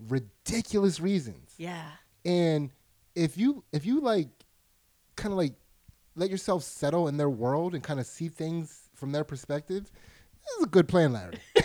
[0.08, 1.54] ridiculous reasons.
[1.58, 1.86] yeah.
[2.24, 2.70] And
[3.14, 4.28] if you if you like
[5.16, 5.54] kind of like
[6.16, 9.92] let yourself settle in their world and kind of see things from their perspective,
[10.46, 11.36] this is a good plan, Larry.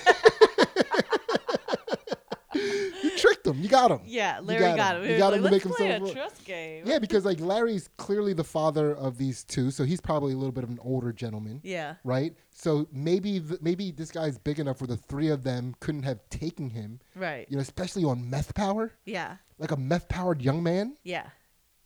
[2.54, 3.62] you tricked them.
[3.62, 4.02] You got him.
[4.06, 5.10] Yeah, Larry got, him.
[5.10, 6.84] You got like, him to make him play so a trust game.
[6.86, 10.52] Yeah, because like Larry's clearly the father of these two, so he's probably a little
[10.52, 11.96] bit of an older gentleman, Yeah.
[12.04, 12.34] right?
[12.52, 16.20] So maybe th- maybe this guy's big enough where the three of them couldn't have
[16.30, 17.48] taken him, Right.
[17.50, 19.38] you know, especially on meth power, Yeah.
[19.60, 20.98] like a meth powered young man.
[21.04, 21.28] Yeah.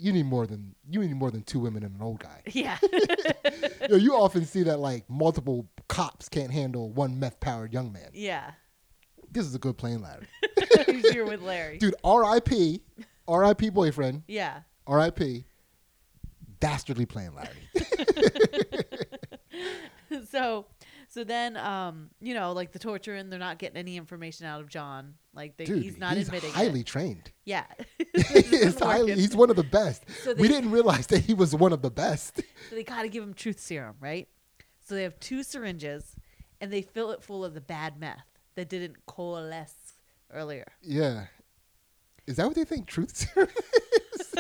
[0.04, 2.42] You need more than you need more than two women and an old guy.
[2.52, 2.78] Yeah.
[3.82, 7.94] you, know, you often see that like multiple cops can't handle one meth powered young
[7.94, 8.10] man.
[8.14, 8.52] yeah.
[9.32, 10.28] This is a good plan, Larry.
[11.14, 11.78] You're with Larry.
[11.80, 12.82] Dude, R.I.P.
[13.28, 13.70] R.I.P.
[13.70, 14.22] boyfriend.
[14.28, 14.60] Yeah.
[14.86, 15.46] R.I.P.
[16.60, 17.58] Dastardly plan, Larry.
[20.30, 20.68] so
[21.14, 24.62] so then um you know like the torture and they're not getting any information out
[24.62, 25.14] of John.
[25.36, 26.88] Like they, Dude, he's not he's admitting highly it.
[26.88, 27.32] trained.
[27.46, 27.66] Yeah.
[28.16, 30.06] he's, highly, he's one of the best.
[30.24, 32.38] So we didn't realize that he was one of the best.
[32.70, 34.30] So they got to give him truth serum, right?
[34.80, 36.16] So they have two syringes
[36.62, 39.94] and they fill it full of the bad meth that didn't coalesce
[40.32, 40.72] earlier.
[40.82, 41.26] Yeah.
[42.26, 44.32] Is that what they think truth serum is?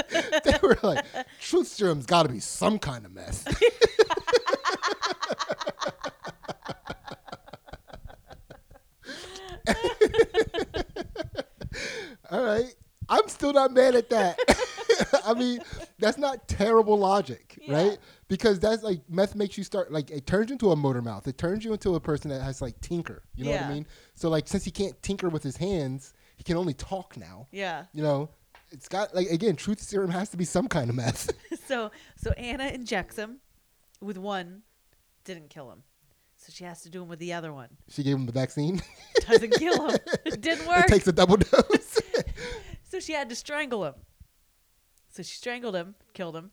[0.45, 1.03] they were like,
[1.41, 3.43] truth serum's got to be some kind of mess.
[12.33, 12.73] All right.
[13.09, 14.39] I'm still not mad at that.
[15.25, 15.59] I mean,
[15.99, 17.73] that's not terrible logic, Yeah.
[17.75, 17.97] right?
[18.29, 21.27] Because that's like meth makes you start like it turns you into a motor mouth.
[21.27, 23.23] It turns you into a person that has like tinker.
[23.35, 23.85] You know what I mean?
[24.15, 27.47] So like since he can't tinker with his hands, he can only talk now.
[27.51, 27.85] Yeah.
[27.93, 28.29] You know,
[28.71, 31.29] it's got like again, truth serum has to be some kind of meth.
[31.67, 33.37] So so Anna injects him
[34.01, 34.63] with one,
[35.23, 35.83] didn't kill him.
[36.37, 37.69] So she has to do him with the other one.
[37.89, 38.81] she gave him the vaccine.
[39.27, 39.97] Doesn't kill him.
[40.25, 40.85] It didn't work.
[40.85, 41.99] it takes a double dose.
[42.93, 43.95] So she had to strangle him.
[45.09, 46.51] So she strangled him, killed him.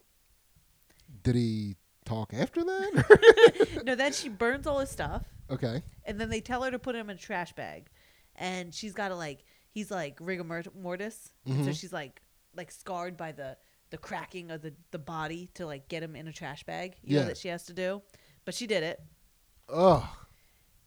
[1.23, 1.77] Did he
[2.07, 3.83] talk after that?
[3.85, 5.83] No, then she burns all his stuff, okay.
[6.07, 7.91] and then they tell her to put him in a trash bag,
[8.37, 11.73] and she's got to like he's like rigor mort- mortis, and so mm-hmm.
[11.73, 12.23] she's like
[12.57, 13.59] like scarred by the
[13.91, 16.97] the cracking of the the body to like get him in a trash bag.
[17.03, 17.21] You Yeah.
[17.21, 18.01] know that she has to do,
[18.47, 18.99] but she did it.
[19.69, 20.05] Ugh.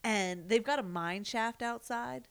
[0.04, 2.28] And they've got a mine shaft outside,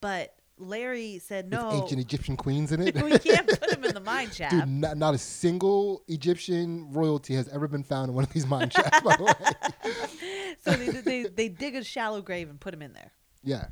[0.00, 1.82] but Larry said With no.
[1.82, 2.94] ancient Egyptian queens in it.
[3.02, 4.54] we can't put him in the mine shaft.
[4.54, 8.46] Dude, not, not a single Egyptian royalty has ever been found in one of these
[8.46, 10.54] mine shafts, by the way.
[10.64, 13.12] so they, they they dig a shallow grave and put him in there.
[13.42, 13.66] Yeah.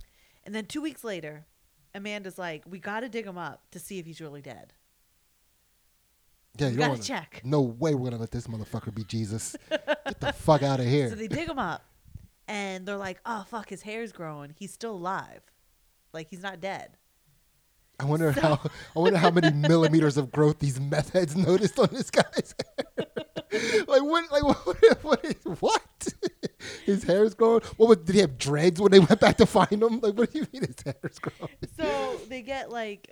[0.45, 1.47] And then two weeks later,
[1.95, 4.73] Amanda's like, "We got to dig him up to see if he's really dead.
[6.59, 9.57] Yeah, you gotta wanna, check." No way we're gonna let this motherfucker be Jesus.
[9.71, 11.09] Get the fuck out of here.
[11.09, 11.85] So they dig him up,
[12.49, 14.55] and they're like, "Oh fuck, his hair's growing.
[14.59, 15.43] He's still alive,
[16.13, 16.97] like he's not dead."
[17.99, 18.59] I wonder how
[18.97, 23.07] I wonder how many millimeters of growth these meth heads noticed on this guy's hair.
[23.87, 26.09] like what like what what, is, what?
[26.87, 27.61] his hair is growing?
[27.77, 30.01] What was, did he have dreads when they went back to find him?
[30.01, 31.53] Like what do you mean his hair's growing?
[31.79, 33.11] So they get like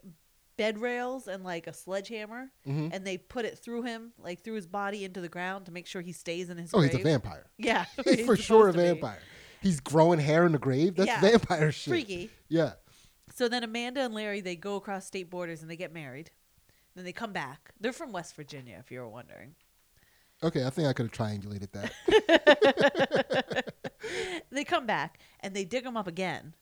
[0.57, 2.91] bed rails and like a sledgehammer, Mhm.
[2.93, 5.87] and they put it through him, like through his body into the ground to make
[5.87, 6.73] sure he stays in his.
[6.73, 6.93] Oh, grave.
[6.93, 7.45] he's a vampire.
[7.59, 9.21] Yeah, He's for sure a vampire.
[9.61, 10.97] He's growing hair in the grave.
[10.97, 11.21] That's Yeah.
[11.21, 11.91] vampire shit.
[11.91, 12.31] Freaky.
[12.49, 12.73] Yeah.
[13.39, 16.33] So then Amanda and Larry they go across state borders and they get married.
[16.97, 17.71] Then they come back.
[17.81, 19.55] They're from West Virginia, if you were wondering.
[20.43, 23.73] Okay, I think I could have triangulated that.
[24.51, 26.55] they come back and they dig him up again.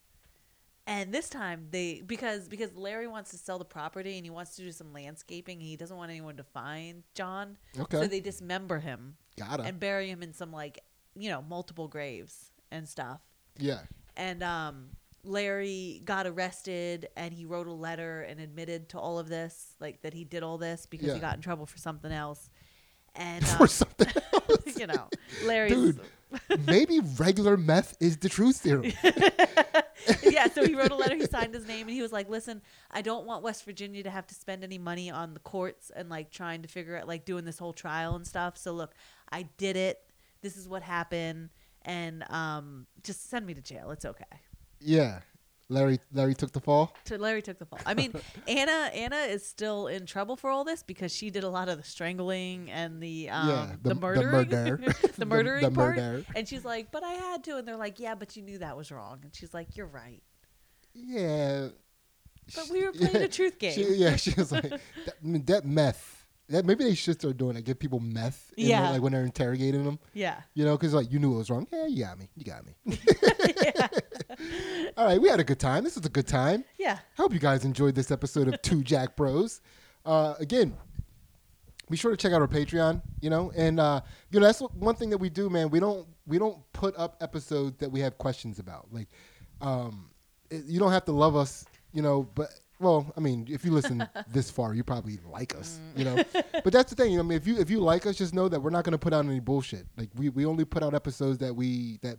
[0.87, 4.55] And this time they because because Larry wants to sell the property and he wants
[4.57, 7.57] to do some landscaping and he doesn't want anyone to find John.
[7.79, 8.03] Okay.
[8.03, 9.66] So they dismember him Got him.
[9.66, 10.81] and bury him in some like,
[11.14, 13.22] you know, multiple graves and stuff.
[13.57, 13.81] yeah.
[14.14, 14.91] And um
[15.27, 20.03] Larry got arrested and he wrote a letter and admitted to all of this, like
[20.03, 21.14] that he did all this because Yeah.
[21.14, 22.49] he got in trouble for something else.
[23.14, 24.77] And For um, something else.
[24.79, 25.09] you know,
[25.45, 25.70] Larry.
[25.70, 26.01] Dude,
[26.66, 28.93] maybe regular meth is the truth serum.
[30.22, 32.61] yeah, so he wrote a letter, he signed his name, and he was like, Listen,
[32.91, 36.09] I don't want West Virginia to have to spend any money on the courts and
[36.09, 38.59] like trying to figure out, like doing this whole trial and stuff.
[38.59, 38.93] So look,
[39.33, 39.99] I did it.
[40.43, 41.51] This is what happened.
[41.83, 43.91] And um, just send me to jail.
[43.93, 44.24] It's okay.
[44.81, 45.20] Yeah.
[45.68, 46.95] Larry Larry took the fall.
[47.07, 47.81] So Larry took the fall.
[47.85, 48.12] I mean,
[48.49, 51.77] Anna Anna is still in trouble for all this because she did a lot of
[51.79, 54.77] the strangling and the um, Yeah, the, the- the murdering, murder.
[55.03, 55.97] the The- murdering the part.
[55.97, 56.24] murder.
[56.37, 58.77] And she's like, "But I had to," and they're like, "Yeah, but you knew that
[58.77, 60.22] was wrong." And she's like, "You're right."
[60.95, 61.68] Yeah.
[62.55, 63.72] But we were playing yeah, a truth game.
[63.72, 66.16] She, yeah, she was like, that, that meth.
[66.49, 67.64] Maybe they should start doing it.
[67.64, 68.53] Give people meth.
[68.57, 69.99] in the- like when they're interrogating them.
[70.14, 70.40] yeah.
[70.55, 71.66] You know, because like you knew it was wrong.
[71.72, 72.28] Yeah, you got me.
[72.36, 72.74] You got me.
[74.97, 75.84] All right, we had a good time.
[75.84, 76.64] This was a good time.
[76.78, 76.99] Yeah.
[77.18, 79.61] I hope you guys enjoyed this episode of Two Jack Bros.
[80.05, 80.76] Uh, again,
[81.90, 83.03] be sure to check out our Patreon.
[83.20, 85.70] You know, and uh, you know that's one thing that we do, man.
[85.70, 88.86] We don't we don't put up episodes that we have questions about.
[88.92, 89.09] Like,
[89.61, 90.11] um,
[90.51, 92.49] it- you don't have to love us, you know, but.
[92.79, 96.22] Well, I mean, if you listen this far, you probably like us, you know.
[96.33, 97.24] But that's the thing, you know.
[97.24, 98.99] I mean, if you if you like us, just know that we're not going to
[98.99, 99.87] put out any bullshit.
[99.97, 102.16] Like we, we only put out episodes that we that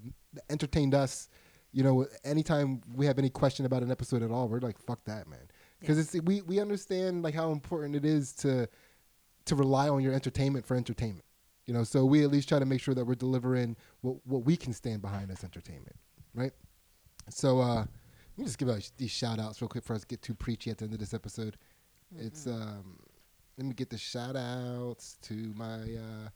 [0.49, 1.29] entertained us.
[1.73, 5.03] You know, anytime we have any question about an episode at all, we're like, fuck
[5.05, 5.47] that, man
[5.79, 8.67] because it's we we understand like how important it is to
[9.45, 11.23] to rely on your entertainment for entertainment.
[11.65, 14.43] You know, so we at least try to make sure that we're delivering what what
[14.43, 15.95] we can stand behind as entertainment,
[16.33, 16.51] right?
[17.29, 17.85] So uh
[18.37, 20.35] let me just give out these shout outs real quick for us to get too
[20.35, 21.57] preachy at the end of this episode.
[22.15, 22.99] It's um
[23.57, 26.29] let me get the shout outs to my uh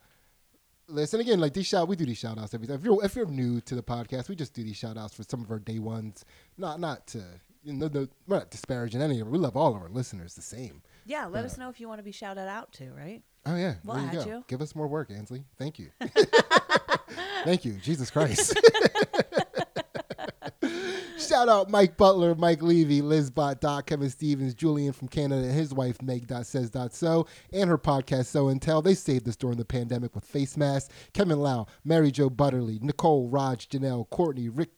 [0.87, 1.13] list.
[1.13, 2.77] And again, like these shout we do these shout outs every time.
[2.77, 5.23] If you're if you're new to the podcast, we just do these shout outs for
[5.23, 6.25] some of our day ones.
[6.57, 7.23] Not not to
[7.63, 9.31] you know, no, we're not disparaging any of them.
[9.31, 10.81] We love all of our listeners the same.
[11.05, 11.27] Yeah.
[11.27, 13.21] Let us know if you want to be shouted out to, right?
[13.45, 14.25] Oh yeah, We'll there you go.
[14.25, 14.43] you.
[14.47, 15.43] Give us more work, Ansley.
[15.57, 15.89] Thank you.
[17.43, 18.59] Thank you, Jesus Christ.
[21.31, 25.53] Shout out Mike Butler, Mike Levy, Liz Bot, Doc, Kevin Stevens, Julian from Canada, and
[25.53, 28.81] his wife Meg Says So, and her podcast So and Tell.
[28.81, 30.93] They saved us during the pandemic with face masks.
[31.13, 34.71] Kevin Lau, Mary Jo Butterly, Nicole, Raj, Janelle, Courtney, Rick.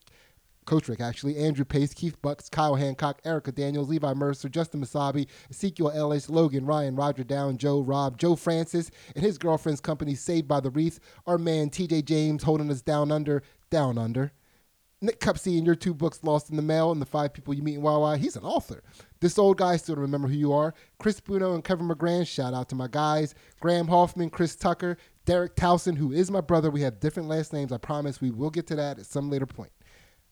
[0.68, 5.28] Coach Rick, actually, Andrew Pace, Keith Bucks, Kyle Hancock, Erica Daniels, Levi Mercer, Justin Masabi,
[5.50, 10.48] Ezekiel Ellis, Logan, Ryan, Roger Down, Joe, Rob, Joe Francis, and his girlfriend's company, Saved
[10.48, 11.00] by the Wreath.
[11.26, 13.42] Our man, TJ James, holding us down under,
[13.72, 14.32] down under.
[15.04, 17.62] Nick Cupsey and your two books, Lost in the Mail and The Five People You
[17.62, 18.18] Meet in Wawa.
[18.18, 18.82] He's an author.
[19.20, 20.74] This old guy still remember who you are.
[20.98, 23.36] Chris Bruno and Kevin McGran, shout out to my guys.
[23.60, 26.72] Graham Hoffman, Chris Tucker, Derek Towson, who is my brother.
[26.72, 27.74] We have different last names.
[27.74, 29.72] I promise we will get to that at some later point.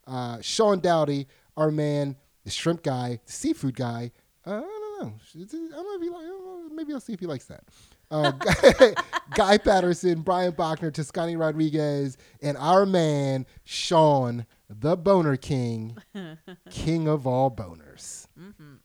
[0.07, 2.15] Uh, Sean Dowdy, our man,
[2.45, 4.11] the shrimp guy, the seafood guy.
[4.45, 5.13] Uh, I don't know.
[5.36, 6.72] I don't know if he like.
[6.74, 7.65] Maybe I'll see if he likes that.
[8.11, 8.93] Uh, Guy,
[9.36, 14.45] Guy Patterson, Brian Bachner, Toscani Rodriguez, and our man Sean,
[14.80, 15.97] the Boner King,
[16.69, 18.28] King of all boners.
[18.39, 18.76] Mm-hmm.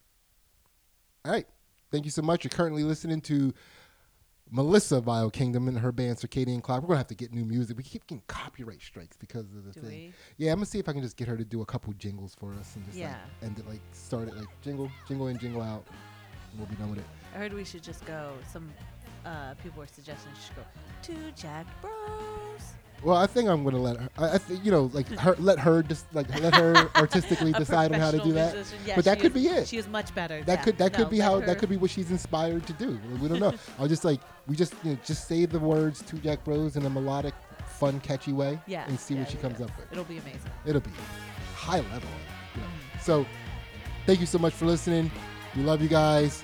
[1.25, 1.47] All right.
[1.91, 2.43] Thank you so much.
[2.43, 3.53] You're currently listening to
[4.49, 6.81] Melissa Vile Kingdom and her band Circadian Clock.
[6.81, 7.77] We're gonna have to get new music.
[7.77, 9.89] We keep getting copyright strikes because of the Do thing.
[9.89, 10.13] we?
[10.37, 12.35] Yeah, I'm gonna see if I can just get her to do a couple jingles
[12.37, 13.09] for us and just Yeah.
[13.41, 15.85] like end it like start it like jingle, jingle in, jingle out.
[16.51, 17.05] And we'll be done with it.
[17.35, 18.33] I heard we should just go.
[18.51, 18.69] Some
[19.27, 20.63] uh, people were suggesting we should go
[21.03, 21.91] to Jack Bros.
[23.03, 24.09] Well, I think I'm gonna let her.
[24.17, 27.93] I, I think you know, like her, let her just like let her artistically decide
[27.93, 28.55] on how to do that.
[28.85, 29.67] Yeah, But that could is- be it.
[29.67, 30.41] She is much better.
[30.43, 30.63] That yeah.
[30.63, 32.99] could that No, could be how her- that could be what she's inspired to do.
[33.21, 33.53] We don't know.
[33.79, 36.85] I'll just like we just you know, just say the words to Jack Bros in
[36.85, 37.35] a melodic,
[37.67, 39.91] fun, catchy way, Yeah, and see what she comes up with.
[39.91, 40.41] It'll be amazing.
[40.65, 40.91] It'll be
[41.55, 42.09] high level.
[42.55, 42.67] You know.
[42.67, 43.01] Mm.
[43.01, 43.25] So,
[44.07, 45.11] thank you so much for listening.
[45.55, 46.43] We love you guys.